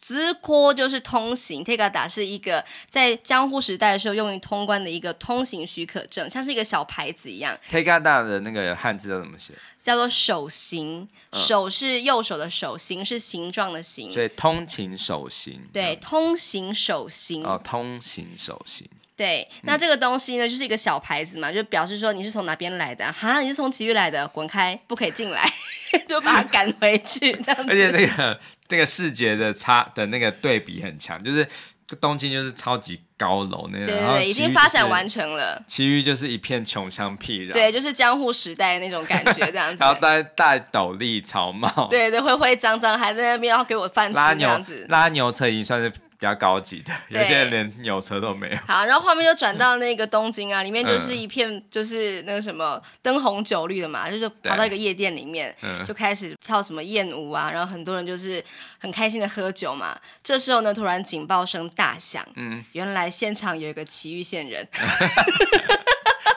[0.00, 7.58] 直坡就是通行，Tegata 是一个在江户时代的时候用于通关的一个通行许可证，像是一个小牌子一样。
[7.68, 9.52] Tegata 的那个汉字要怎么写？
[9.80, 14.12] 叫做手形，手是右手的手，形是形状的形。
[14.12, 15.60] 所以通勤手形。
[15.72, 17.44] 对，通行手形。
[17.44, 18.86] 哦，通行手形。
[19.18, 25.52] 对，那这个东西呢，就是一个小牌子嘛，就表示说你是从哪边来的，哈，你是从埼玉来的，滚开，不可以进来，
[26.06, 27.68] 就把他赶回去，这样子。
[27.68, 31.44] 而且那个那个视觉的差的那个对比很强，就是
[32.00, 35.60] 东京就是超级高楼那个，对对对，已经发展完成了。
[35.66, 39.78] 其余就是一片穷乡僻壤，对，就是江户时代的那种感觉这样子。
[39.82, 44.86] 然后戴戴斗笠草帽，对对，灰灰脏脏，还在那边要给我饭吃这样子。
[44.88, 45.92] 拉牛车已经算是。
[46.18, 48.56] 比较高级的，有些人连有车都没有。
[48.66, 55.54] 好，然后画面就转到那个东京啊， 里面就是一片就是那个什么灯红酒绿的嘛，就是跑到一个夜店里面，
[55.86, 58.44] 就开始跳什么艳舞啊，然后很多人就是
[58.78, 59.96] 很开心的喝酒嘛。
[60.22, 64.66] 这时候呢，突然警报声大响，嗯，原来现场有一个埼玉县人。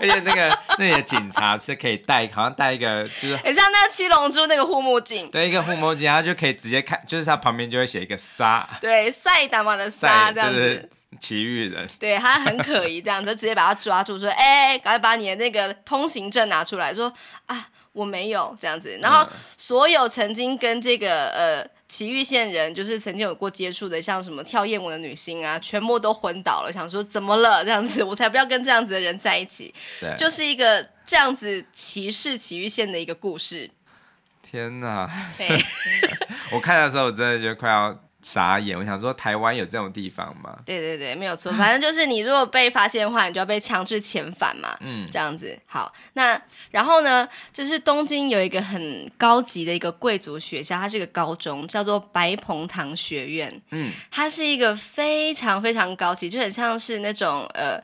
[0.02, 17.14] 而且那个那些警察是可以戴，好像戴一个就是很像那个七龙珠那个护目镜，对，一个护目镜，他就可以直接看，就是他旁边就会写一个沙，对，赛达玛的沙这样子，奇遇人，对他很可疑这样，就直接把他抓住，说，哎、欸，赶快把你的那个通行证拿出来，说
[17.46, 21.81] 啊，我没有这样子，然后所有曾经跟这个呃。
[21.92, 26.72] 埼玉县人就是曾经有过接触的，像什么跳艳舞的女星啊，全部都昏倒了。
[26.72, 27.66] 想说怎么了？
[27.66, 29.74] 这样子，我才不要跟这样子的人在一起。
[30.00, 33.70] 对，就是一个这样子歧视埼玉县的一个故事。
[34.42, 35.10] 天哪！
[35.38, 35.50] 对，
[36.56, 38.00] 我看的时候我真的觉得快要。
[38.24, 40.56] 傻眼，我想说台湾有这种地方吗？
[40.64, 44.78] 对对对，没有错，反正就是你如果被发现的话，你就要被强制遣返嘛。
[44.82, 45.58] 嗯，这样子。
[45.66, 46.40] 好，那
[46.72, 53.62] 然后呢，就是东京有一个很高级的一个贵族学校，它是一个高中，叫做白蓬堂学院。
[53.72, 57.82] 嗯，它是一个非常非常高级，就很像是那种呃。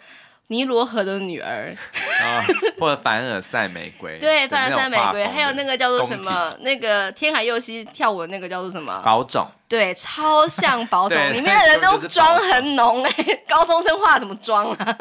[0.49, 1.75] 尼罗河的女儿，
[2.23, 2.39] 啊，
[2.79, 9.01] 或者凡尔赛玫瑰， 对，凡尔赛玫瑰，还有那个叫做什么，那个天海佑希跳舞的那个叫做什么？
[9.03, 14.97] 宝塚，对，超像宝塚， 里面的人都妆很浓哎、欸，高中生化什么妆啊？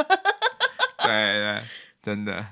[1.05, 1.63] 对对，
[2.03, 2.45] 真的。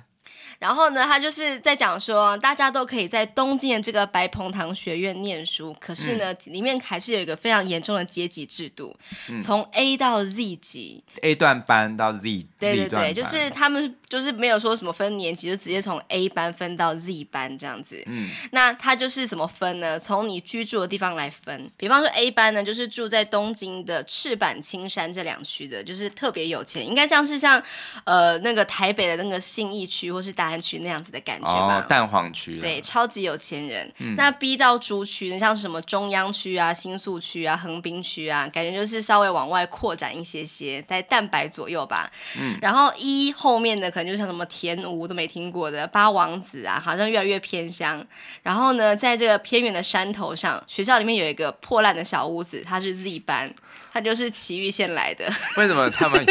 [0.65, 8.97] 然后呢，他就是在讲说，大家都可以在东京的这个白蓬堂学院念书，可是呢，嗯、里面还是有一个非常严重的阶级制度，
[9.29, 18.03] 嗯、从 A 到 Z 级，A 段班到 Z，对对对，就是他们就是没有说什么分年级，就直接从 A 班分到 Z 班这样子。
[18.07, 19.99] 嗯，那他就是怎么分呢？
[19.99, 27.63] 从你居住的地方来分，比方说 A 班呢，就是住在东京的赤坂、青山这两区的，就是特别有钱，应该像是像
[28.05, 30.61] 呃那个台北的那个信义区或是大安。
[30.65, 33.93] 区那样子的感觉吧，哦、蛋黄区对，超级有钱人。
[33.99, 42.11] 嗯、那 B 到竹区，像是什么中央区啊、新宿区啊、横滨区啊，感觉就是稍微往外扩展一些些，在蛋白左右吧。
[42.41, 48.05] 嗯，然后一后面的可能就像什么田无都没听过的八王子啊，好像越来越偏乡。
[48.43, 53.53] 然后呢，在这个偏远的山头上，学校里面有一个破烂的小屋子，它是 Z 班。
[53.93, 55.25] 他就是奇遇县来的。
[55.57, 56.27] 为什么他们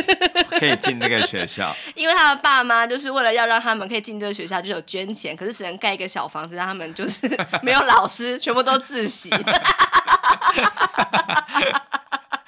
[0.49, 1.73] 可以进这个学校？
[1.95, 7.19] 因为他的爸妈就是为了要让他们可以进这个学校，就有捐钱，可是只能盖一个小房子，让他们就是
[7.63, 9.29] 没有老师，全部都自习。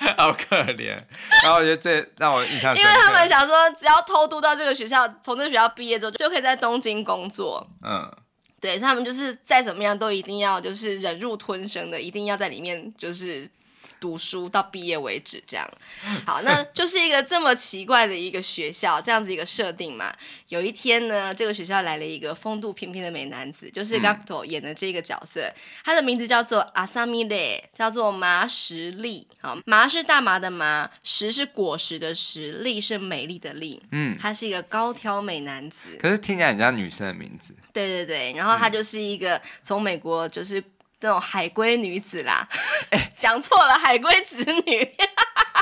[0.18, 0.96] 好可怜。
[1.44, 7.68] 然后我觉得最让我印象，因为他们想说，只要偷渡到这个学校，从这个学校毕业之后，就可以在东京工作。
[7.84, 8.12] 嗯，
[8.60, 13.50] 对，他们就是再怎么样都一定要就是忍辱吞声的，一定要在里面就是。
[14.06, 15.68] 读书到毕业为止，这样
[16.28, 20.16] 好，那就是一个这么奇怪的一个学校，这样子一个设定嘛。
[20.50, 29.28] 有一天呢，这个学校来了一个风度翩翩的美男子，就是 GACKT 演的这个角色，嗯、他的名字叫做阿萨米勒，叫做麻实力。
[29.42, 33.82] 好，麻是大麻的麻，实是果实的实，力是美丽的丽。
[33.92, 37.56] 嗯，他是一个高挑美男子，可是听起来很像女生的名字。
[37.74, 40.64] 对对对，然后他就是一个从美国就是。
[41.00, 42.48] 这种海归女子啦，
[42.90, 44.96] 哎， 讲错了，海归子女。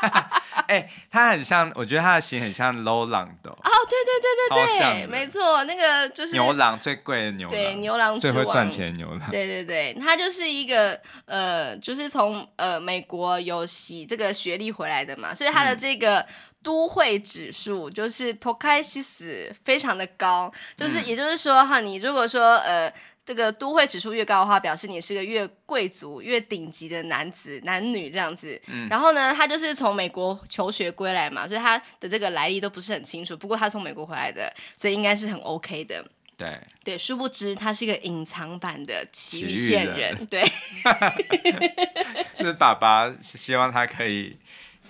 [0.68, 3.50] 哎、欸，她很像，我觉得她的型很像 low 郎的。
[3.50, 9.32] 哦，对对对对对，没错，那个就是牛郎最贵的牛郎，对，牛郎最会赚钱的牛郎。
[9.32, 16.26] 对对对，他就是一个呃，就是从呃美国有洗这个学历回来的嘛，所以他的这个
[16.62, 22.94] 都会指数就是 Tokaishi 非常的高，就是也就是说哈，你如果说呃。
[23.26, 28.62] 这个都会指数越高的话，表示你是个越贵族、越顶级的男子、男女这样子。
[28.68, 33.38] 嗯，然后呢，他就是从美国求学归来嘛，所以他的这个来历都不是很清楚。
[33.38, 36.06] 不过他从美国回来的，所以应该是很 OK 的。
[36.36, 40.16] 对对，殊不知他是一个隐藏版的奇遇线人。
[40.18, 40.44] 人对，
[42.40, 44.36] 就是爸爸希望他可以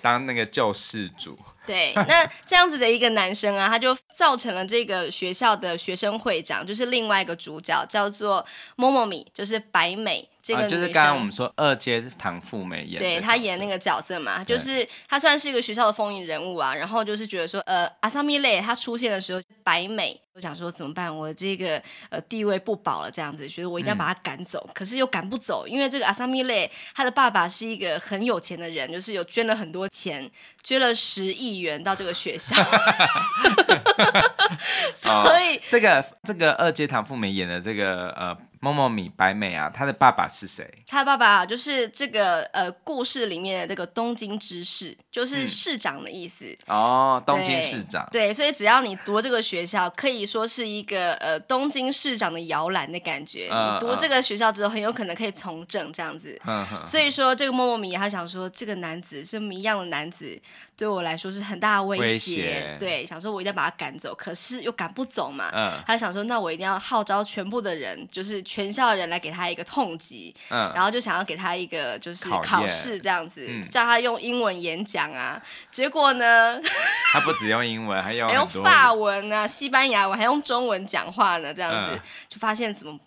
[0.02, 1.38] 当那个救世主。
[1.66, 8.46] 对，那这样子的一个男生啊，他就造成了这个学校的学生会长，就是另外一个主角，叫做
[8.78, 10.30] Momomi，就是白美。
[10.44, 16.76] 这个啊、就是刚刚我们说二阶堂富美演的，对他演那个角色嘛，就是他算是一个学校的风云人物啊。
[16.76, 21.18] 然后就是觉得说，呃，阿萨米勒他出现的时候，白美我想说怎么办？
[21.18, 30.30] 我这个呃地位不保了，这样子，觉得我一定要把他赶走，嗯、可是又赶不走，因为这个阿萨米勒他的爸爸是一个很有钱的人，就是有捐了很多钱，
[30.64, 32.56] 捐了十亿元到这个学校，
[34.96, 38.38] 所以、哦、这个这个二阶堂富美演的这个呃。
[38.64, 40.66] 某某米白美啊，他的爸爸是谁？
[40.88, 46.46] 他的爸爸就是这个呃故事里面的这个东京知事，就是市长的意思。
[46.68, 48.08] 嗯、哦，东京市长。
[48.10, 53.50] 对，所以只要你读这个学校，可以说是一个呃东京市长的摇篮的感觉。
[53.52, 56.40] 嗯、你读这个学校之后，很有可能可以从政这样子。
[56.86, 60.42] 所以说，这个某某米他想说，这个男子是谜一样的男子。
[60.76, 65.50] 对我来说是很大的威胁，威胁对，想说我一定要把他赶走，可是又赶不走嘛。
[65.54, 75.42] 嗯，他想说，那我一定要号召全部的人，就是全校的人来给他一个痛击，嗯，然后就想要给他一个就是考试这样子，嗯、叫他用英文演讲啊。
[75.72, 76.60] 结果呢，
[77.14, 83.00] 他不只用英文，还用还用法文啊、西班牙文，还用中文讲话呢，这样子、嗯、就发现怎么。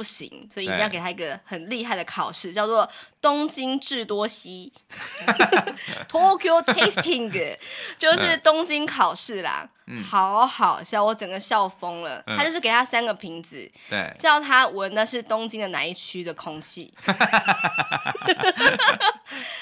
[0.00, 2.88] 不行，所以一定要给他一个很厉害的考试，叫做
[3.20, 4.72] 东京智多西
[6.08, 7.58] （Tokyo Tasting），
[7.98, 9.68] 就是东京考试啦。
[9.88, 12.22] 嗯、好好笑，我整个笑疯了。
[12.26, 16.94] 嗯、他就是给他三个瓶子，对，叫他闻的是东京的哪一区的空气，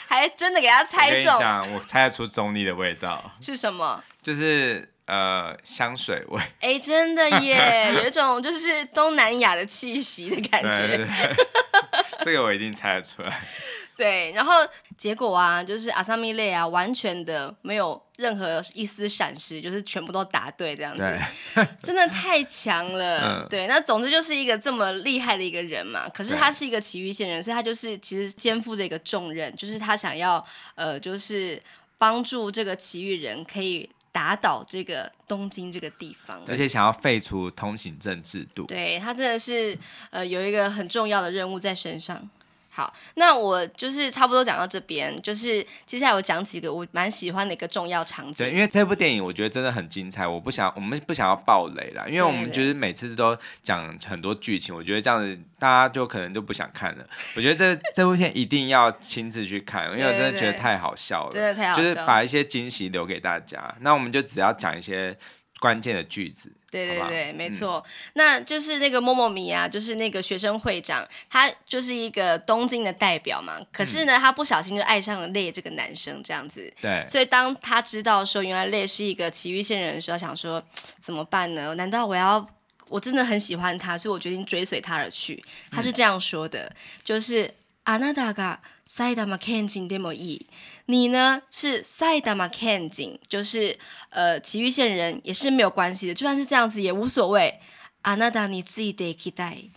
[0.06, 1.34] 还真的给他猜中。
[1.34, 4.04] 我，我猜得出中立的味道是什么？
[4.22, 4.94] 就是。
[5.08, 11.08] 呃，香水味， 哎、欸，真的耶，有一种就是东南亚的气息的感觉。
[12.20, 13.40] 这个我一定猜得出来。
[13.96, 14.52] 对，然后
[14.98, 21.18] 结果啊，就是阿萨米勒啊，完全的没有任何一丝闪失，就是全部都答对这样子，
[21.82, 23.42] 真的太强了。
[23.42, 26.06] 嗯、对，那总之就是一个这么厉害的一个人嘛。
[26.10, 30.44] 可是他是一个奇遇仙人，所以他就是其实肩负着一个重任，就是他想要
[30.74, 31.58] 呃，就是
[31.96, 33.88] 帮助这个奇遇人可以。
[34.18, 38.64] 打倒这个东京这个地方，而且想要废除通行证制度。
[38.64, 39.78] 对，他真的是
[40.10, 42.28] 呃有一个很重要的任务在身上。
[42.78, 48.46] 好，那我就是差不多讲到这边，就是接下来我讲几个我蛮喜欢的一个重要场景。
[48.46, 57.04] 对，因为这部电影我觉得真的很精彩，我不想我们不想要爆雷啦，因为我们就是每次都讲很多剧情，我觉得这样子大家就可能就不想看了。
[57.34, 63.74] 我觉得这这部片一定要亲自去看，因为我真的觉得太好笑了，真的太好笑了，就是把一些惊喜留给大家。
[63.80, 65.18] 那我们就只要讲一些
[65.59, 66.51] 关键的句子。
[66.69, 73.59] 对对对，没错，嗯、那就是那个某某米啊，就是那个学生会长，他就是一个东京的代表嘛。
[73.71, 76.73] 可是呢，嗯、他不小心就爱上了烈这个男生，这样子。
[76.81, 77.05] 对。
[77.07, 80.63] 所以当他知道说原来烈是一个埼玉县人的时候，想说
[80.99, 81.75] 怎么办呢？
[81.75, 82.43] 难道我要
[82.87, 85.45] 我真的很喜欢他，所以我决定追随他而去？
[85.69, 87.47] 他是这样说的，嗯、就是
[87.85, 90.47] あなたが 埼玉県人でもいい。
[90.87, 93.77] 你呢是埼玉県人，就是
[94.09, 97.59] 呃埼玉县人也是没有关系的，就算是这样子也无所谓。
[98.03, 99.69] あなたについていきたい，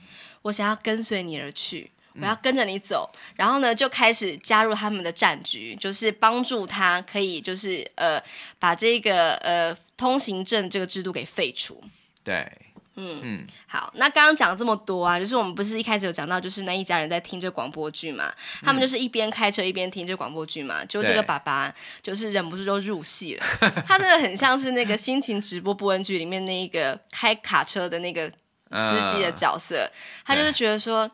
[0.42, 8.20] 我想要跟随你而去，我要跟着你走，嗯、然后呢就开始加入他们的战局，就是帮助他可以就是呃
[8.58, 11.80] 把这个呃通行证这个制度给废除。
[12.24, 12.50] 对。
[12.95, 13.19] 嗯。
[13.23, 21.73] 嗯，好，那刚刚讲这么多啊，就是我们不是一开始有讲到，就是那一家人在听这广播剧嘛，嗯、他们就是一边开车一边听这广播剧嘛，就这个爸爸
[22.03, 23.45] 就是忍不住就入戏了，
[23.87, 29.91] 他真的很像是那个心情直播播音剧里面那一个开卡车的那个司机的角色，嗯、
[30.25, 31.09] 他就是觉得说，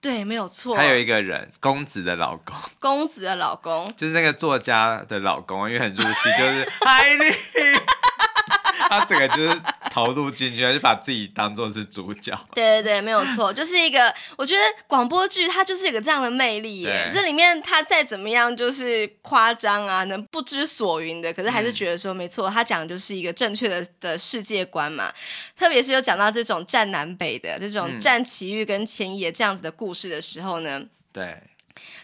[0.00, 7.32] 对，没有错，还有一个人，公子的老公，公子的老公，就是那个作家的老公，因为很入戏，就是 海莉。
[8.98, 12.38] 他整个就是投入进去，就把自己当做是主角。
[12.54, 14.14] 对对对，没有错，就是一个。
[14.36, 17.08] 我觉得广播剧它就是有个这样的魅力耶。
[17.10, 25.12] 这里面他再怎么样就是夸张啊，能不知所云的，可是还是觉得说、嗯、没错，他讲的就是一个正确的的世界观嘛。
[25.56, 31.36] 特别是有讲到这种战南北的这种战奇遇跟前野这样子的故事的时候呢，对，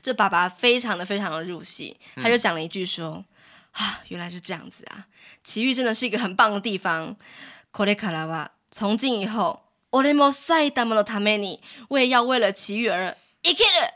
[0.02, 3.14] 就爸爸非常的非常的入戏，他就讲了一句说。
[3.16, 3.24] 嗯
[3.77, 5.07] 啊，原来是这样子啊！
[5.43, 7.15] 埼玉真的是一个很棒的地方。
[7.71, 11.59] これからは从今以后，俺も埼玉のために，
[11.89, 13.89] 我也要为了埼玉而生きる，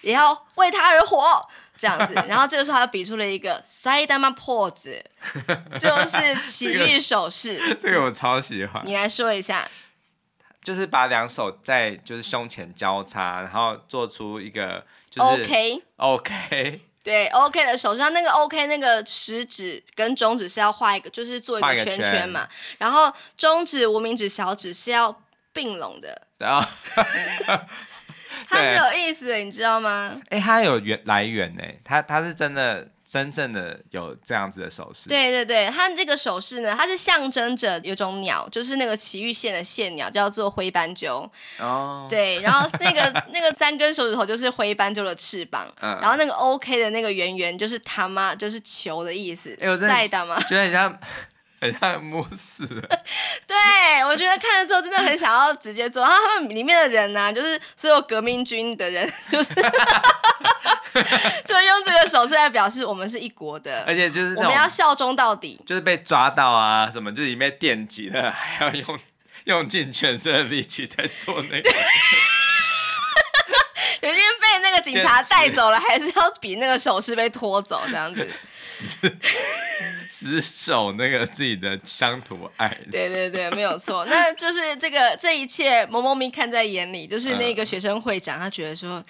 [0.00, 2.14] 也要为他而活，这样子。
[2.26, 5.02] 然后这个时候他比出了一个埼玉ポーズ，
[5.78, 7.58] 就是埼玉手势。
[7.58, 8.82] 这个、这个我超喜欢。
[8.86, 9.68] 你来说一下，
[10.62, 16.80] 就是把两手在就是胸前交叉，然后做出一个就是 OK OK。
[17.03, 22.39] 对，OK 的手上那个 OK 那个食指跟中指是要画一个，就是做一个圈圈嘛。
[22.41, 26.21] 圈然后中指、无名指、小指是要并拢的。
[26.37, 26.65] 然后，
[28.49, 30.19] 它是有意思的，你知道吗？
[30.29, 32.87] 哎，它有源来源呢，它它是真的。
[33.13, 41.29] 真正的有这样子的手势，对对对，它这个手势呢，它是象征着有种鸟，就是那个奇玉县的县鸟，叫做灰斑鸠。
[41.59, 49.55] 哦，对，然后那个 那个三根手指头就是灰斑鸠的翅膀，嗯，然后那个 OK 的那个圆圆就是他妈，就是球的意思。
[49.61, 50.99] 哎，我真的，觉得很像，
[51.63, 52.65] 很像牧师。
[53.47, 56.03] 对，我觉得看了之后真的很想要直接做。
[56.03, 59.53] 然后他们里面的人呢、啊，就是所有革命军的人， 就是
[61.45, 65.59] 就用这个手势来表示我们是一国的，而且就是我们要效忠到底。
[65.65, 68.99] 就是被抓到啊，什么就是里面电击了，还要用
[69.45, 71.69] 用尽全身的力气在做那个。
[74.01, 78.29] 已经被那个警察带走了，还是要比那个手势被拖走这样子。
[80.09, 84.05] 死守那个自己的乡土爱，对对对，没有错。
[84.05, 87.07] 那就是这个这一切，萌萌咪看在眼里。
[87.07, 89.03] 就是那个学生会长，他觉得说，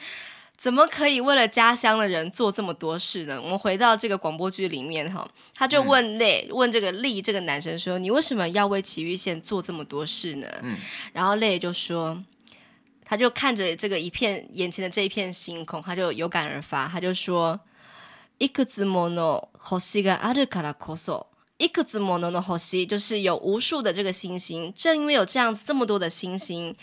[0.58, 3.40] 怎么可以为了家乡的人做这么多事呢？
[3.42, 10.48] 我们回到这个广播剧里面哈，他就问泪，问这个力这个男生说，你为什么要为埼玉县做这么多事呢？
[10.62, 10.78] 嗯，
[11.12, 12.18] 然后泪就说，
[13.04, 17.60] 他就看着这个一片眼前的这一片星空，他就有感而发，他就说。
[18.40, 21.28] いくつもの星があるからこそ，
[21.60, 24.74] いくつものの星就是有无数的这个星星。
[24.76, 26.76] 正因为有这样子这么多的星星，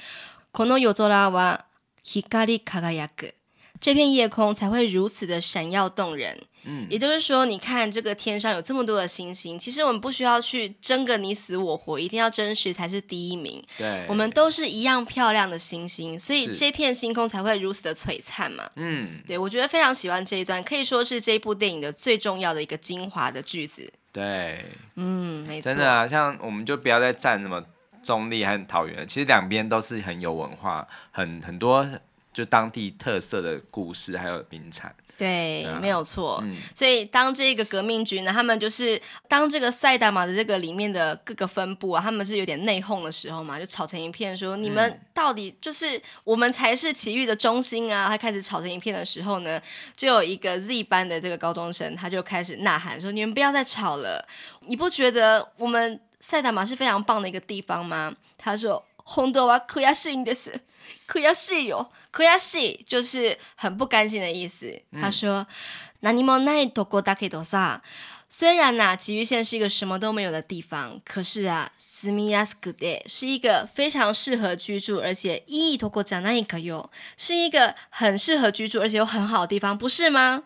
[0.53, 1.66] この夜空は
[2.03, 3.34] 光り輝く，
[3.80, 6.38] 这片夜空才会如此的闪耀动人。
[6.64, 13.64] 嗯，也就是说，你看这个天上有这么多的星星，其实我们不需要去争个你死我活，一定要真实才是第一名。
[13.78, 18.68] 对，我们都是一样漂亮的星星，所以这片星空才会如此的璀璨嘛。
[18.76, 23.90] 嗯，对，我觉得非常喜欢这一段，可以说是这一部电影的最重要的一个精华的句子。
[24.12, 24.62] 对，
[24.96, 27.64] 嗯，没错，真的啊，像我们就不要再站什么
[28.02, 31.88] 中立和桃园，其实两边都是很有文化，很很多
[32.32, 34.94] 就当地特色的故事，还有名产。
[35.18, 36.40] 对，没有错。
[36.42, 48.08] 嗯、所以当这个革命军呢，他们就是当这个赛达玛的这个里面的各个分部啊，他们是有点内讧的时候嘛，就吵成一片说，说、嗯、你们到底就是我们才是奇遇的中心啊！
[48.08, 49.60] 他开始吵成一片的时候呢，
[49.94, 54.26] 就有一个 Z 班的这个高中生，他就开始呐喊说：“你们不要再吵了！
[54.60, 60.58] 你不觉得我们赛达玛是非常棒的一个地方吗？”他说：“红豆啊，可亚适应的是。”
[61.06, 64.81] 可要是有，可要是就是很不甘心的意思。
[64.91, 67.81] 嗯、他说：“那你们那多过大可以多少？
[68.27, 80.43] 虽然呐、啊，埼玉县是一个什么都没有的地方，可是啊，住みやすくて是一个非常适合居住，而且いいとこじゃないかよ，是一个很适合居住而且又很好的地方，不是吗？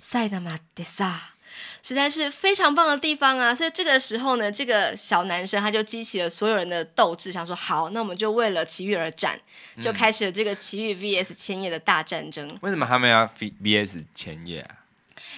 [0.00, 1.02] 埼玉です。”
[1.83, 3.53] 实在是非常棒的地方啊！
[3.53, 9.39] 所以这个时候呢，这个小男生他就激起了所有人的斗志，想说好，那我们就为了奇遇而战，
[9.81, 12.57] 就开始了这个奇遇 VS 千叶的大战争。
[12.61, 14.77] 为什么他们要 VS 千叶啊？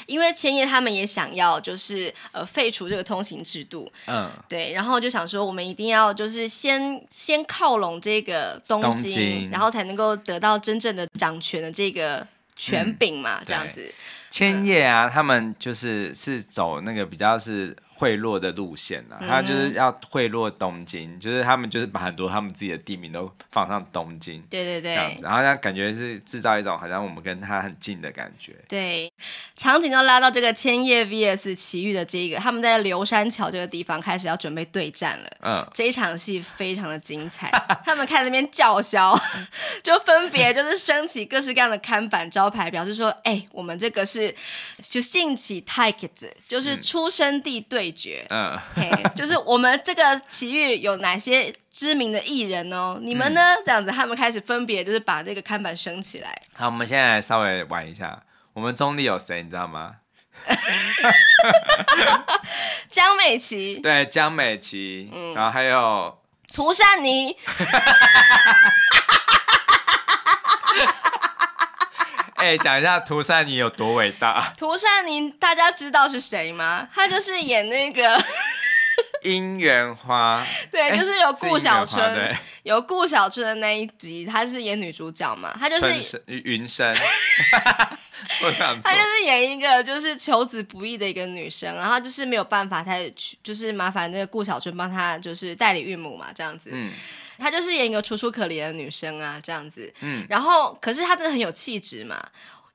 [0.06, 3.90] 因为千叶他们也想要，就是呃废除这个通行制度。
[4.08, 12.26] 嗯，对，然后就想说，我们一定要就是先先靠拢这个东京，东京然后才能够得到真正的掌权的这个
[12.58, 13.94] 权柄嘛，嗯、这样子。
[14.34, 17.78] 千叶啊，他们就是是走那个比较是。
[18.04, 19.24] 贿赂的路线呢、啊？
[19.26, 28.54] 他就是要贿赂东京，嗯、就是他们就是把很多他们自己的地名都放上东京，对对对，这样子，然后让感觉是制造一种好像我们跟他很近的感觉。
[28.68, 29.10] 对，
[29.56, 35.38] 场景就拉到这个千叶 VS 埼玉的这一个，他们在流山桥这个地方开始要准备对战了。
[35.40, 37.50] 嗯，这一场戏非常的精彩，
[37.86, 39.18] 他们开始那边叫嚣，
[39.82, 44.36] 就分别就是升起各式各样的看板招牌，表示说，哎、欸，我们这个是
[44.82, 47.93] 就兴起太 k 子，就是出生地对。
[47.94, 48.60] 绝，嗯
[49.16, 53.00] 就是我们这个奇遇有哪些知名的艺人哦？
[53.02, 53.42] 你们呢？
[53.56, 56.42] 嗯、这样子，他们开始分别就是把这个看板升起来。
[56.54, 58.22] 好，我们现在来稍微玩一下，
[58.54, 59.42] 我们中立有谁？
[59.44, 59.96] 你知道吗？
[62.90, 66.20] 江美琪， 对，江美琪，嗯，然后还有
[66.54, 67.38] 涂善妮。
[72.44, 74.54] 哎，讲一下涂善妮有多伟大。
[74.60, 76.86] 涂善妮，大家知道是谁吗？
[76.94, 78.22] 她就是演那个
[79.24, 85.56] 姻缘花，对，就是有顾小春， 有顾小春的那一集，她是演女主角嘛？
[85.58, 86.94] 她就是云生，
[88.44, 92.98] 我想他就是演一个就是求子不易的一个女生，然后就是没有办法，他
[93.42, 96.72] 就是麻烦那个顾小春帮她就是代理孕母嘛，这样子。
[96.74, 96.92] 嗯。
[97.38, 99.94] 她就是演一个楚楚可怜的女生啊，这样子。
[100.02, 102.24] 嗯，然后可是她真的很有气质嘛，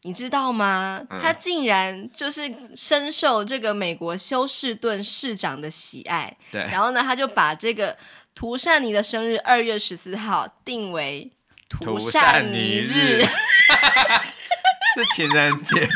[0.02, 1.00] 你知道吗？
[1.22, 6.36] 她竟然就是深受这个美国休士顿市长的喜爱。
[6.50, 6.62] 对。
[6.62, 7.96] 然后呢，他就把这个
[8.34, 11.30] 涂善尼的生日二月十四号定为
[11.68, 15.88] 涂善尼日，是 情人节。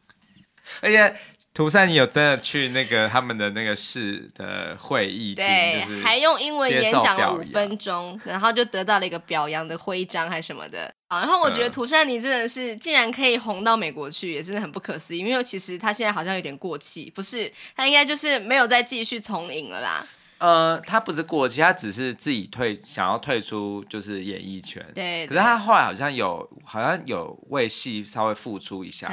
[0.82, 1.16] 而且。
[1.60, 10.90] 涂善妮有真的去那个他们的那个市的会议厅，对，就是还用英文演讲了五分钟，然后就得到了一个表扬的徽章还是什么的。
[11.08, 15.18] 啊然后我觉得涂善妮真的是，竟然可以红到美国去，也真的很不可思议。
[15.18, 17.52] 因为其实他现在好像有点过气，不是？
[17.76, 20.06] 他应该就是没有再继续从影了啦。
[20.38, 24.82] 呃，他不是过气，他只是自己退，想要退出就是演艺圈。
[24.94, 25.26] 对，对。
[25.26, 29.10] 可是他后来好像有，好像有为戏稍微付出一下。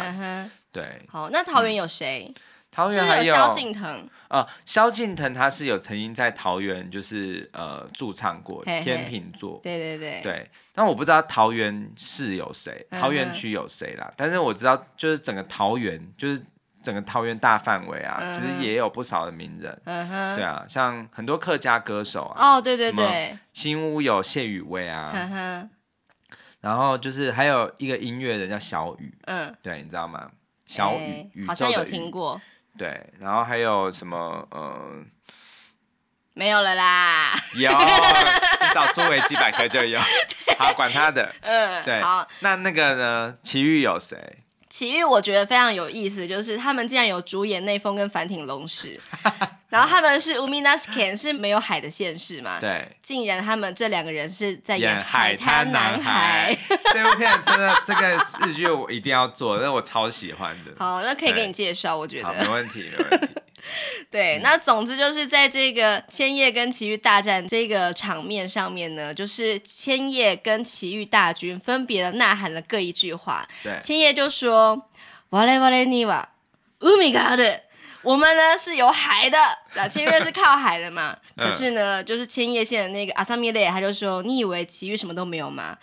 [0.81, 1.01] 对。
[1.09, 2.31] 好，那桃园有谁？
[2.35, 8.83] 嗯桃园还有萧敬腾，啊，萧敬腾他是有曾经在桃园就是呃驻唱过，嘿嘿。
[8.83, 10.51] 天秤座，对对对，对。
[10.73, 14.13] 但我不知道桃园市有谁，桃园区有谁啦、嗯。
[14.15, 16.39] 但是我知道就是整个桃园，就是
[16.83, 25.69] 整个桃园大范围啊、嗯，其实也有不少的名人，嗯哼，对啊，像很多客家歌手啊，哦，对对对，新屋有谢雨薇啊，嗯哼，
[26.61, 30.29] 然后就是还有一个音乐人叫小雨，嗯，对，你知道吗？
[30.67, 32.39] 小雨，欸、宇宙的雨，好像有听过。
[32.77, 34.47] 对，然后还有什么？
[34.51, 35.03] 呃，
[36.33, 37.33] 没有了啦。
[37.55, 39.99] 有， 你找出维基百科就有。
[40.59, 41.33] 好，管他的。
[41.41, 41.99] 嗯，对。
[42.01, 43.35] 好，那那个呢？
[43.41, 44.43] 奇遇有谁？
[44.69, 48.99] 奇遇我觉得非常有意思，就是他们竟然有主演内丰跟反町隆史，
[49.68, 52.58] 然后他们是 Uminazuken 是没有海的县市嘛？
[52.60, 52.86] 对。
[53.02, 56.02] 竟然他们这两个人是在演海滩男孩。
[56.02, 56.58] 男孩
[56.92, 60.72] 这部片真的，这个日剧我一定要做，那我超喜欢的。
[60.78, 62.32] 好，那可以给你介绍，我觉得。
[62.34, 63.28] 没问题，没问题。
[64.10, 73.48] 对，那总之就是在这个千叶跟埼玉大战这个场面上面呢，就是千叶跟埼玉大军分别的呐喊了各一句话。
[73.62, 74.82] 对，千叶就说：“
[75.30, 76.26] 我々には
[76.80, 77.60] 海がある，
[78.06, 79.38] 我们呢是有海的。”
[79.74, 81.16] 那千叶是靠海的嘛？
[81.36, 85.76] 可是呢，就是千叶县的那个阿萨米勒，他就说：“你以为埼玉什么都没有吗？”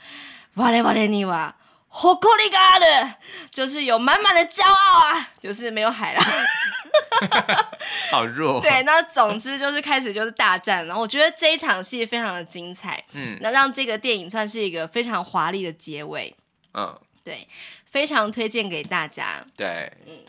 [0.55, 1.53] 我々には
[1.89, 3.13] 夸りがある，
[3.51, 6.21] 就是有满满的骄傲啊，就是没有海了。
[8.11, 8.61] 好弱。
[8.61, 16.35] 对，那总之就是开始就是大战，然后我觉得这一场戏非常的精彩，嗯，那让这个电影算是一个非常华丽的结尾，
[16.73, 17.47] 嗯，对，
[17.85, 19.43] 非常推荐给大家。
[19.55, 20.19] 对，嗯，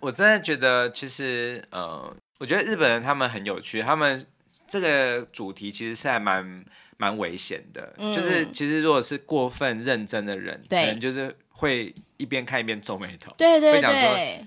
[0.00, 4.26] 我真的觉得其实，呃，我觉得日本人他们很有趣，他们
[4.66, 6.64] 这个主题其实是还蛮
[6.96, 14.46] 蛮危险的，嗯，就是其实如果是过分认真的人，可能就是会一边看一边皱眉头，对对对，会想说。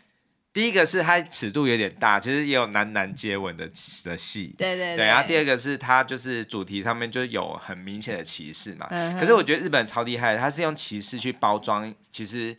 [0.53, 3.67] 第一个是它尺度有点大，其实也有男男接吻的
[4.03, 5.05] 的戏，对对对，对。
[5.07, 9.17] 然后第二个是它就是主题上面就有很明显的歧视嘛，嗯。
[9.17, 12.55] 可是我觉得日本超厉害的，它是用歧视去包装，其实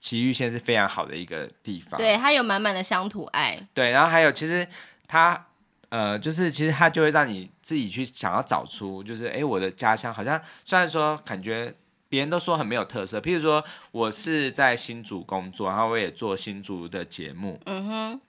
[0.00, 1.98] 埼玉县是非常好的一个地方。
[1.98, 3.58] 对，它有满满的乡土爱。
[3.74, 4.66] 对，然后还有其实
[5.06, 5.46] 它
[5.88, 11.74] 呃，就是其实它就会让你自己去想要找出，就是哎，我的家乡好像虽然说感觉。
[12.10, 18.20] 别人都说很没有特色，譬如说我是在新竹工作，然后我也做新竹的节目，嗯哼。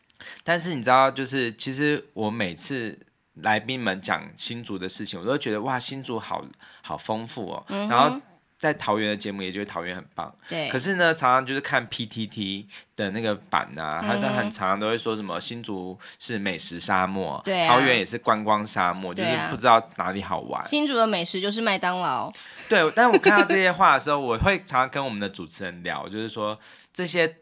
[0.44, 3.00] 但是你知道，就是其实我每次
[3.36, 6.44] 来宾们讲新竹的事情，我都觉得哇，新竹好
[6.82, 8.20] 好丰富哦，嗯，然后。
[8.60, 10.68] 在桃园的节目也觉得桃园很棒，对。
[10.68, 12.66] 可是呢，常常就是看 PTT
[12.97, 20.64] 的那个版啊，他、嗯、都很常常都会说什么新竹是美食沙漠，对、啊，桃园也是观光沙漠，就是不知道哪里好玩。
[20.66, 22.30] 新竹的美食就是麦当劳。
[22.68, 26.60] 对，但是我看到这些话的时候，我会常常跟我们的主持人聊，就是说
[26.93, 27.38] 这些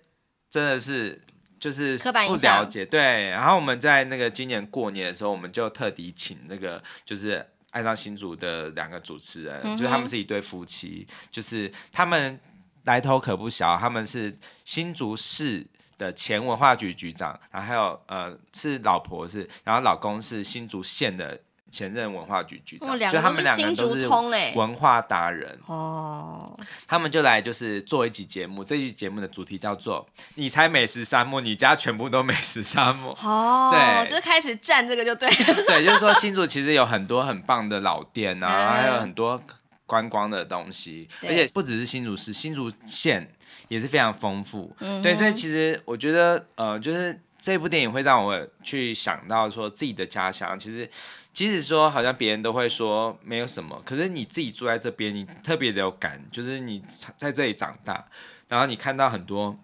[0.51, 1.19] 真的是
[1.59, 2.85] 就是不了解。
[2.85, 7.43] 对，然后我们在那个今年过年的时候，我们就特地请那个就是。
[7.71, 12.39] 爱上新竹的两个主持人，嗯，就是他们是一对夫妻，就是他们
[12.83, 15.65] 来头可不小，他们是新竹市
[15.97, 21.39] 的前文化局局长，然后还有呃是老婆是，然后老公是新竹县的。
[21.69, 24.07] 前任文化局局长，哦、就他们两个都是
[24.55, 26.57] 文化达人哦。
[26.87, 33.11] 他们就来就是做一集节目，这一集节目的主题叫做“你猜美食沙漠，你家全部都美食沙漠”。
[33.21, 33.69] 哦，
[34.07, 35.53] 对，就开始站这个就对了。
[35.67, 39.41] 对，就是说新竹其实有很多很棒的老店啊，嗯、还有很多
[39.85, 43.29] 观光的东西，而且不只是新竹市，新竹县
[43.67, 44.73] 也是非常丰富。
[44.79, 50.89] 嗯，对，所以其实我觉得呃，就是这部电影会让我去想到说自己的家乡，其实。
[51.33, 56.83] 即使说好像别人都会说没有什么，可是你自己住在这边，你特别的有感，就是你
[57.15, 58.03] 在这里长大，
[58.47, 59.55] 然后你看到很多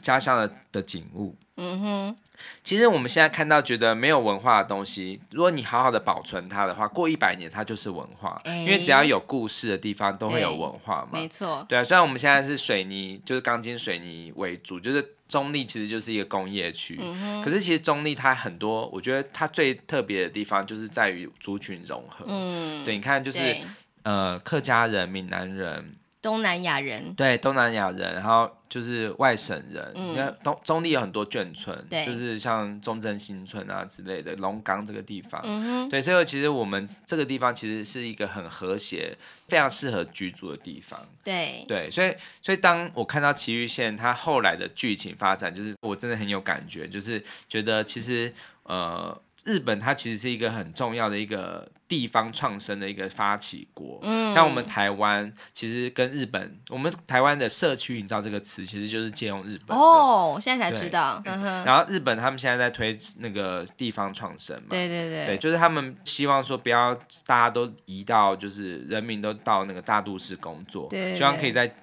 [0.00, 1.36] 家乡的的景物。
[1.56, 2.16] 嗯哼，
[2.64, 11.10] 其实我们现在看到觉得没有文化的东西，如果你好好的保存它的话，过一百年它就是文化，欸，因为只要有故事的地方都会有文化嘛。
[11.12, 15.14] 没错，对啊，虽然我们现在是水泥，就是钢筋水泥为主，就是。
[15.30, 22.24] 中立其实就是一个工业区，嗯，可是其实中立它很多，我觉得它最特别的地方就是在于族群融合。
[22.26, 23.56] 嗯，对，你看就是
[24.02, 39.16] 呃客家人、闽南人，东南亚人，对，东南亚人，然后就是外省人，因为东中立有很多眷村，就是像中正新村啊之类的，龙岗这个地方，嗯，对，所以其实我们这个地方其实是一个很和谐、
[39.48, 48.32] 非常适合居住的地方，对，对，所以所以当我看到埼玉县它后来的剧情发展，就是我真的很有感觉，就是觉得其实
[48.64, 49.18] 呃。
[49.44, 66.94] 日本它其实是一个很重要的一个地方创生的一个发起国，嗯，像我们台湾其实跟日本，我们台湾的社区营造这个词其实就是借用日本哦，现在才知道，嗯哼，然后日本他们现在在推那个地方创生嘛，对对对，对，就是他们希望说不要
[67.26, 71.74] 大家都移到，就是人民都到那个大都市工作，对，对，对，希望可以在。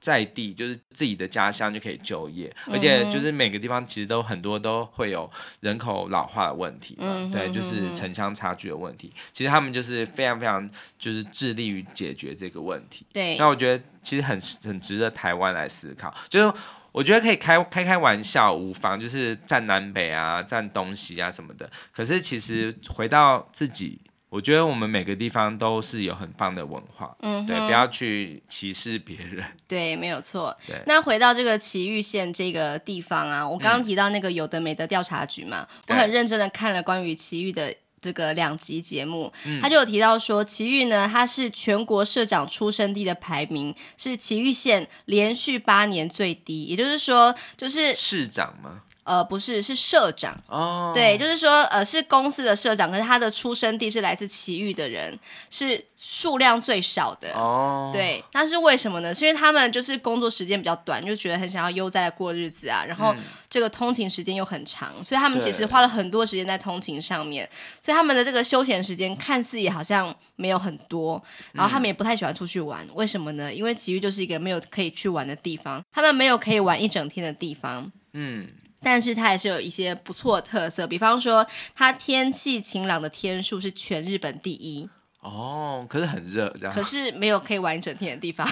[0.00, 5.28] 在地就是自己的家乡就可以就业，而且就是每个地方其实都很多都会有
[5.60, 9.12] 人口老化的问题嘛，嗯、对，就是城乡差距的问题。
[9.32, 10.68] 其实他们就是非常非常
[10.98, 13.04] 就是致力于解决这个问题。
[13.12, 16.54] 对，那我觉得其实很很值得台湾来思考，就是
[16.92, 21.68] 我觉得可以开开开玩笑无妨，就是站南北啊，站东西啊什么的。
[21.92, 23.98] 可是其实回到自己。
[24.28, 30.56] 我觉得我们每个地方都是有很棒的文化，嗯，对，不要去歧视别人， 对，没有错。
[30.66, 48.82] 对，那回到这个埼玉县这个地方啊，我刚刚提到那个有的没的调查局嘛，嗯、我很认真的看了关于埼玉的这个两集节目，嗯、他就有提到说，埼玉呢，它是全国社长出生地的排名是埼玉县连续八年最低，也就是说，就是市长吗？
[49.06, 50.36] 呃，不是，是社长。
[50.48, 55.16] 哦，对，就是说，呃，是公司的社长，可是他的出生地是来自奇遇的人，
[55.48, 57.32] 是数量最少的。
[57.34, 59.14] 哦，对，那是为什么呢？
[59.14, 63.14] 是因为他们就是工作时间比较短，就觉得很想要悠哉的过日子啊，然后
[63.48, 67.48] 这个通勤时间又很长，嗯、所以他们其实花了很多时间在通勤上面，
[67.80, 73.54] 所以他们的这个休闲时间看似也好像没有很多，然后他们也不太喜欢出去玩，嗯、为什么呢？
[73.54, 77.92] 因为奇遇就是一个没有可以去玩的地方，他们没有可以玩一整天的地方。
[78.12, 78.48] 嗯。
[78.86, 84.88] 但是它还是有一些不错的特色，比方说它天气晴朗的天数是全日本第一。
[85.22, 86.72] 哦，可是很热，这样。
[86.72, 88.48] 可是没有可以玩一整天的地方。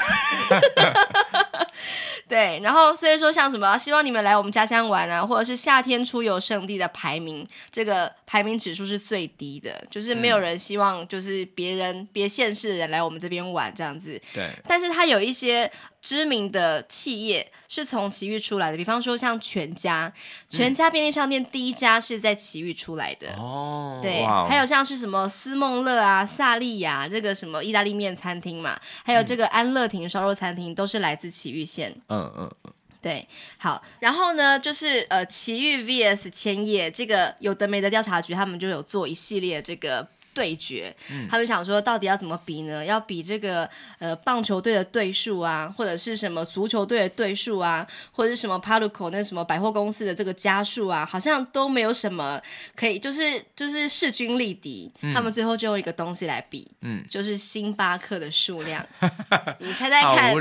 [2.26, 14.20] 对，然后所以说像什么，希望你们来我们家乡玩啊，或者是夏天出游胜地的排名，这个排名指数是最低的，就是没有人希望就是别人、嗯、别县市的人来我们这边玩这样子。
[14.32, 14.51] 对。
[14.66, 15.70] 但是它有一些。
[16.05, 20.13] 知名的企业是从奇遇出来的，比方说像全家，
[20.51, 23.35] 全家便利商店第一家是在奇遇出来的。
[23.39, 31.91] 哦，对，还有像是什么思梦乐啊、萨莉亚这个什么意大利面餐厅嘛，还有这个安乐亭烧肉餐厅，都是来自奇遇县。
[32.09, 33.27] 嗯嗯嗯，对，
[33.57, 40.07] 好，然后呢，就是呃，奇遇 VS 千叶这个有的没的调查局，他们就有做一系列这个。
[40.35, 42.85] 对决，嗯、他们想说到底要怎么比呢？
[42.85, 43.68] 要比这个
[44.01, 52.41] 呃棒球队的队数啊，或者是什么足球队的队数啊，或者是什么 PARCO 那什么百货公司的这个家数啊，好像都没有什么
[52.74, 54.91] 可以，就是就是势均力敌。
[55.01, 58.85] 嗯、他们最后就用一个东西来比，嗯，就是星巴克的数量。
[59.61, 60.35] 你猜猜看，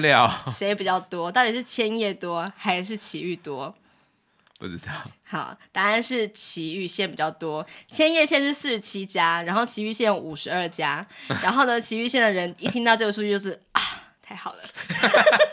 [0.51, 1.31] 谁比较多？
[1.31, 3.73] 到底是千叶多还是埼玉多？
[4.60, 4.91] 不知道。
[5.28, 11.06] 好，答案是埼玉县比较多，千叶县是四十七家，然后埼玉县有五十二家。
[11.41, 13.82] 然后呢，埼玉县的人一听到这个数据就是啊，
[14.22, 14.60] 太好了，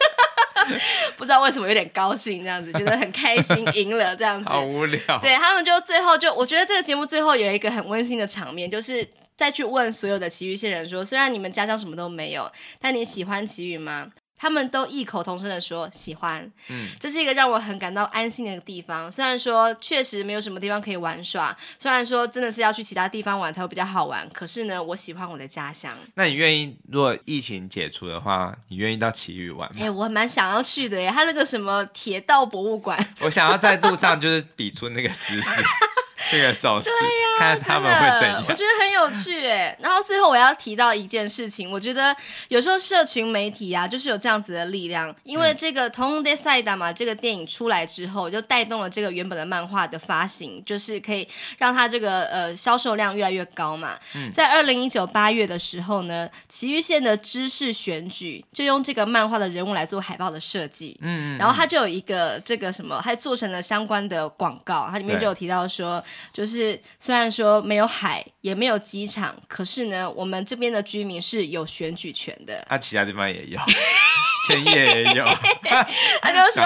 [1.16, 4.48] 不知道为什么有点高兴，这样子觉得很开心，赢了这样子。
[4.48, 5.18] 好无聊。
[5.20, 14.10] 对，他们就最后就，我觉得这个节目最后有一个很温馨的场面，就是再去问所有的埼玉县人说，虽然你们家乡什么都没有，但你喜欢埼玉吗？
[14.40, 19.12] 他们都异口同声的说喜欢，嗯，这是一个让我很感到安心的地方。
[19.12, 25.94] 虽然说确实没有什么地方可以玩耍，虽然说真的是要去其他地方玩才会比较好玩，可是呢，我喜欢我的家乡。
[26.14, 29.76] 那你愿意，如果疫情解除的话，你愿意到奇遇玩吗？
[29.78, 35.62] 哎、欸，我蛮想要去的耶，他那个什么铁道博物馆，我想要在路上就是比出那个姿势。
[36.30, 38.44] 这个手势，对呀，看他们会怎样？
[38.46, 39.74] 我觉得很有趣哎。
[39.80, 42.14] 然后最后我要提到一件事情，我觉得
[42.48, 45.14] 有时候社群媒体啊，就是有这样子的力量。
[45.22, 53.98] 因为这个《翔んで埼玉》嘛，这个电影出来之后，就带动了这个原本的漫画的发行，就是可以让它这个呃销售量越来越高嘛。
[54.14, 60.98] 嗯、在二零一九八月的时候呢，埼玉县的知识选举就用这个漫画的人物来做海报的设计。
[61.00, 66.04] 嗯，嗯，然后它就有一个这个什么，还做成了相关的广告，它里面就有提到说。
[66.32, 72.64] 就是虽然说没有海，也没有机场，可是呢，我们这边的居民是有选举权的。
[72.68, 73.58] 啊，其他地方也有，
[74.46, 75.24] 千叶也有。
[76.22, 76.64] 他就说，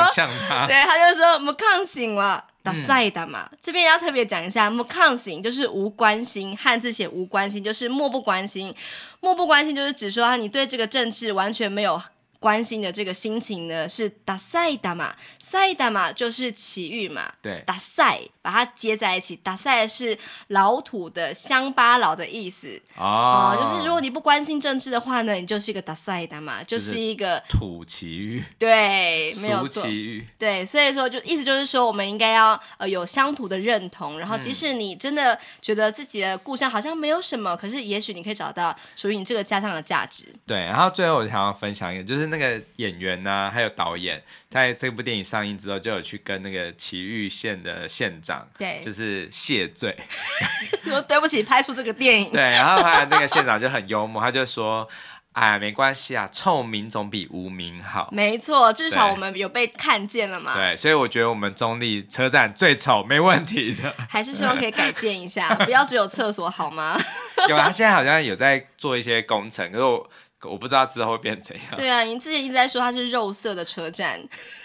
[0.48, 3.50] 他对，他就说，不抗醒了，打赛的嘛。
[3.60, 8.74] 这边要特别讲一下，不抗醒就是无关心，汉字写无关心就是漠不关心，
[9.20, 12.00] 漠不关心就是指说啊，你对这个政治完全没有。
[12.43, 20.17] 关心的这个心情呢，是ダサい玉，埼玉就是埼玉嘛，对，ダサい把它接在一起，ダサい是
[20.47, 40.23] 老土的乡巴佬的意思哦、呃，就是如果你不关心政治的话呢，你就是一个ダサい玉，就是一个土埼玉，对，没有错，俗埼玉，对，所以说就意思就是说，我们应该要呃有乡土的认同，然后即使你真的觉得自己的故乡好像没有什么，可是也许你可以找到属于你这个家乡的价值。
[40.47, 49.96] 对，然后最后我想要分享一个，就是 那个演员呢、啊，还有导演，在这部电影上映之后，就有去跟那个埼玉县的县长，对，就是谢罪，
[50.84, 52.32] 说对不起，拍出这个电影。
[52.32, 54.88] 对，然后他那个县长就很幽默，他就说。
[55.34, 58.08] 哎，没关系啊，臭名总比无名好。
[58.12, 60.54] 没错，至少我们有被看见了嘛。
[60.54, 63.92] 对，所以我觉得我们中立车站最丑，没问题的。
[64.08, 66.96] 还是希望可以改建一下，不要只有厕所好吗？
[67.50, 70.08] 有啊，现在好像有在做一些工程，可是我
[70.44, 71.66] 我不知道之后会变怎样。
[71.76, 74.20] 对啊，你之前一直在说它是肉色的车站。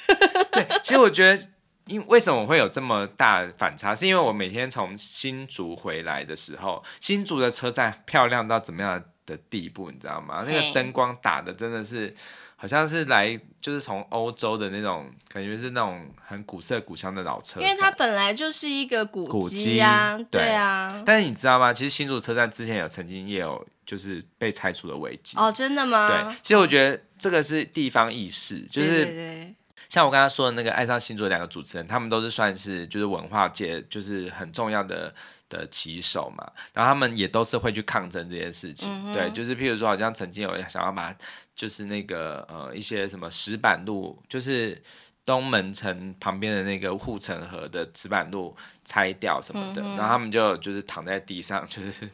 [0.52, 1.44] 对，其实我觉得，
[1.88, 9.04] 因为什么会有这么大反差，是因为我每天从新竹回来的时候，新竹的车站漂亮到怎么样？
[9.30, 10.44] 的地步，你知道吗？
[10.48, 12.16] 那个灯光打的真的是，
[12.62, 17.62] 好像是来就是从欧洲的那种感觉，是那种很古色古香的老车。
[17.62, 21.02] 因为它本来就是一个古迹呀，对啊。
[21.06, 21.72] 但是你知道吗？
[21.72, 25.38] 其实新竹车站之前有曾经也有就是被拆除的危机。
[25.38, 26.10] 哦，真的吗？
[26.10, 29.48] 对，其实我觉得这个是地方意识，就是
[29.88, 35.16] 像我刚刚说的那个爱上新竹的两个主持人，他们都是算是就是文化界就是很重要的。
[35.50, 41.14] 的骑手嘛，然后他们也都是会去抗争这件事情，嗯、对，就是譬如说，好像曾经有想要把，
[41.56, 44.82] 就是那个呃一些什么石板路，就是
[45.26, 52.08] 东门城旁边的那个护城河的石板路拆掉什么的，嗯、然后他们就就是躺在地上， 就是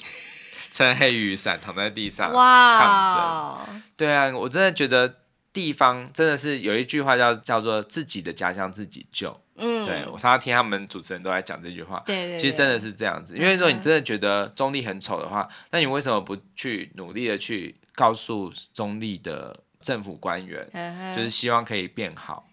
[0.71, 3.83] 撑黑雨伞躺在地上抗争。
[3.97, 5.17] 对啊，我真的觉得
[5.53, 9.39] 地方真的是有一句话叫叫做自己的家乡自己救。
[9.57, 12.01] 嗯，对，我常常听他们主持人都在讲这句话。
[12.05, 13.37] 对，对对，其实真的是这样子。
[13.37, 20.67] 因为如果你真的觉得中立很丑的话，那你为什么不去努力的去告诉中立的政府官员，
[21.15, 22.45] 就是希望可以变好？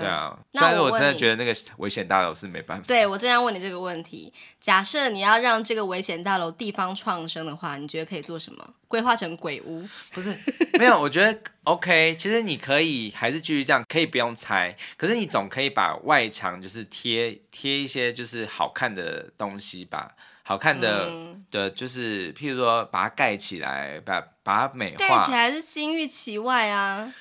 [0.00, 2.84] 对啊，虽然我真的觉得那个危险大楼是没办法。
[2.86, 8.74] 对，我正要问你这个问题：假设你要让这个危险大楼地方创生的话，你觉得可以做什么？
[8.88, 9.88] 规划成鬼屋？
[10.12, 10.36] 不是，
[10.78, 12.14] 没有，我觉得 OK。
[12.18, 14.76] 其实你可以还是继续这样，可以不用拆。
[14.96, 24.98] 可是你总可以把外墙就是贴贴一些就是好看的东西吧，好看的、嗯、的，就是譬如说把它盖起来，把把它美化。
[24.98, 27.12] 盖起来是金玉其外啊。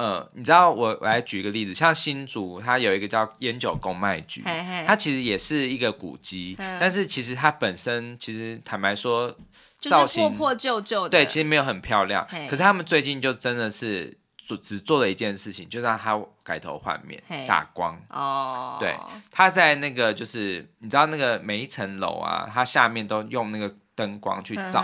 [0.00, 9.36] 呃，你知道我我来举一个例子，像新竹，它有一个叫烟酒公卖局，嘿嘿它其实也是一个古迹，嗯、但是其实它本身其实坦白说，
[9.78, 12.26] 造型破破旧旧的，对，其实没有很漂亮。
[12.30, 18.00] 嘿可是他们最近就真的是做只做了一件事情，就让它改头换面，嘿打光。
[18.08, 18.96] 哦，对，
[19.30, 23.74] 它在那个就是你知道那个每一层楼啊，它下面都用那个。
[24.00, 24.82] 灯光去照，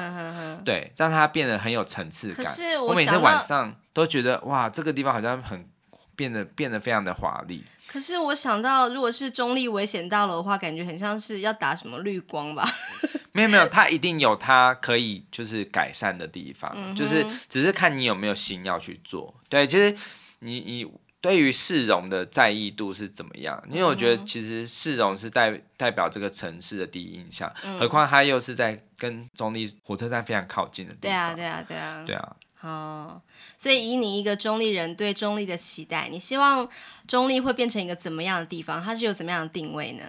[0.62, 2.44] 对，让它变得很有层次感。
[2.78, 5.66] 我，我每天晚上都觉得，哇，这个地方好像很
[6.14, 7.64] 变得变得非常的华丽。
[7.86, 12.68] 可是我想到，如果是中立危险大楼的话，感觉很像是要打什么绿光吧？
[13.32, 19.34] 没有没有，它一定有它可以就是改善的地方，嗯、就是只是看你有没有心要去做。
[19.48, 19.96] 对，就是
[20.40, 20.92] 你你。
[21.26, 23.60] 对于市容的在意度是怎么样？
[23.68, 31.10] 因为我觉得其实市容是代代表这个城市的第一印象，嗯、何况它又是在跟中立火车站非常靠近的地方。
[31.10, 32.36] 对啊，对啊，对啊，对啊。
[32.60, 33.20] 哦，
[33.58, 36.68] 所以以你一个中立人对中立的期待，你希望
[37.08, 38.80] 中立会变成一个怎么样的地方？
[38.80, 40.04] 它是有怎么样的定位呢？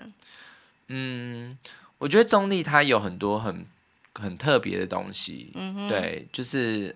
[0.89, 1.57] 嗯，
[1.97, 3.65] 我觉得中立它有很多很
[4.13, 5.51] 很特别的东西。
[5.55, 6.95] 嗯哼，对，就是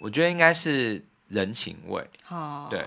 [0.00, 2.06] 我觉得应该是人情味。
[2.28, 2.84] 哦，对。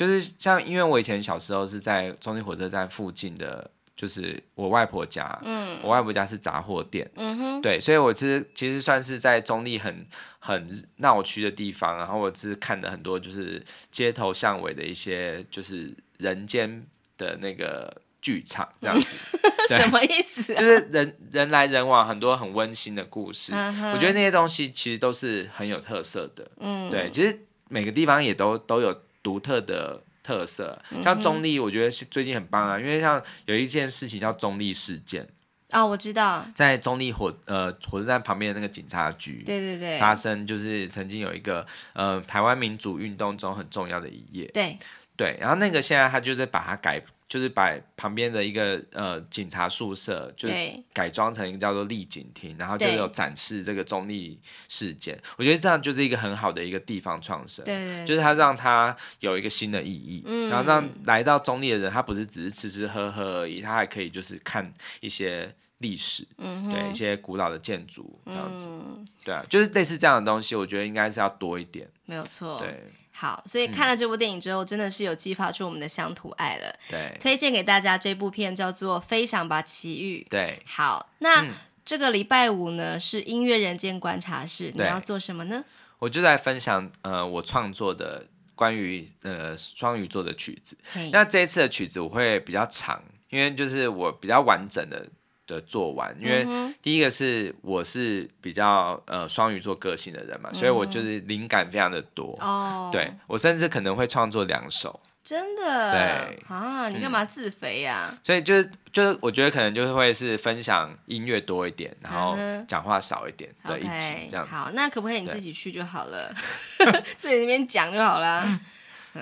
[0.00, 10.06] 就是像，因为我以前小时候是在中立火车站附近的，就是我外婆家，嗯，我外婆家是杂货店，嗯哼，对，所以我其实其实算是在中立很
[10.38, 16.82] 很闹区的地方，然后我是看了很多就是街头巷尾的一些就是人间
[17.18, 19.06] 的那个剧场这样子，
[19.68, 20.56] 嗯、什么意思、啊？
[20.56, 27.38] 就是人人来人往，很多很温馨的故事，我觉得那些东西其实都是很有特色的，嗯，对，其实
[27.68, 28.98] 每个地方也都都有。
[29.22, 35.26] 独特的特色，像中立，我觉得是最近很棒啊，因为像有一件事情叫中立事件
[35.70, 44.78] 啊、哦，我知道，在中立火呃火车站旁边的那个警察局，对对对，发生就是曾经有一个呃台湾民主运动中很重要的一页，对。
[45.16, 46.98] 对，然后那个现在他就是把它改
[47.30, 50.54] 就是把旁边的一个呃警察宿舍，就是
[50.92, 54.36] 改装成一个叫做丽景厅，然后就有展示这个中立
[54.68, 55.16] 事件。
[55.36, 72.82] 我觉得这样就是一个很好的一个地方创生，对，就是它让它有一个新的意义，嗯，然后让来到中立的人，他不是只是吃吃喝喝而已，他还可以就是看一些历史，嗯，对，一些古老的建筑这样子，嗯，对啊，就是类似这样的东西，我觉得应该是要多一点，没有错，对。
[73.20, 76.74] 好，所以看了这部电影之后，嗯、真的是有激发出我们的乡土爱了。
[76.88, 80.24] 对，推荐给大家这部片叫做《飞翔吧，奇遇》。
[80.30, 81.50] 对，好，那、嗯、
[81.84, 85.62] 这个礼拜五呢是音乐人间观察室，你要做什么呢？
[85.98, 90.74] 我就在分享呃我创作的关于呃双鱼座的曲子。
[91.12, 95.06] 那这一次的曲子我会比较长，因为就是我比较完整的。
[95.50, 96.46] 的做完，因为
[96.80, 102.38] 第一个是我是比较呃双鱼座个性的人嘛，嗯、所以我就是灵感非常的多。
[102.40, 105.92] 哦，对我甚至可能会创作两首，真的。
[105.92, 108.18] 对啊，你干嘛自肥呀、啊嗯？
[108.22, 112.36] 所以就是就是我觉得可能就是会是分享音乐多一点，然后
[112.68, 114.54] 讲话少一点的一集这样子。
[114.54, 116.32] 好，那可不可以你自己去就好了，
[117.18, 118.60] 自己那边讲就好了。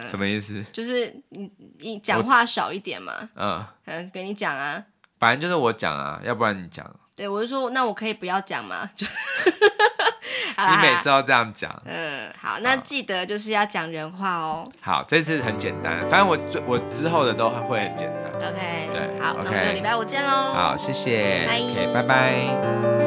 [0.06, 0.62] 什么意思？
[0.70, 3.30] 就是你你讲话少一点嘛。
[3.34, 4.84] 嗯嗯，给你讲啊。
[5.18, 6.84] 反正就是我讲啊，要不然你讲。
[7.14, 8.88] 对，我就说，那我可以不要讲吗？
[8.94, 9.06] 就
[10.58, 11.70] 你每次都这样讲。
[11.84, 14.68] 嗯，好，那记得就是要讲人话哦。
[14.80, 18.50] 好，这次很简单，反正我我之后的都会很简单。
[18.50, 20.52] OK，对，好，那我们就礼拜五见喽。
[20.52, 22.97] 好，谢谢，OK，拜拜。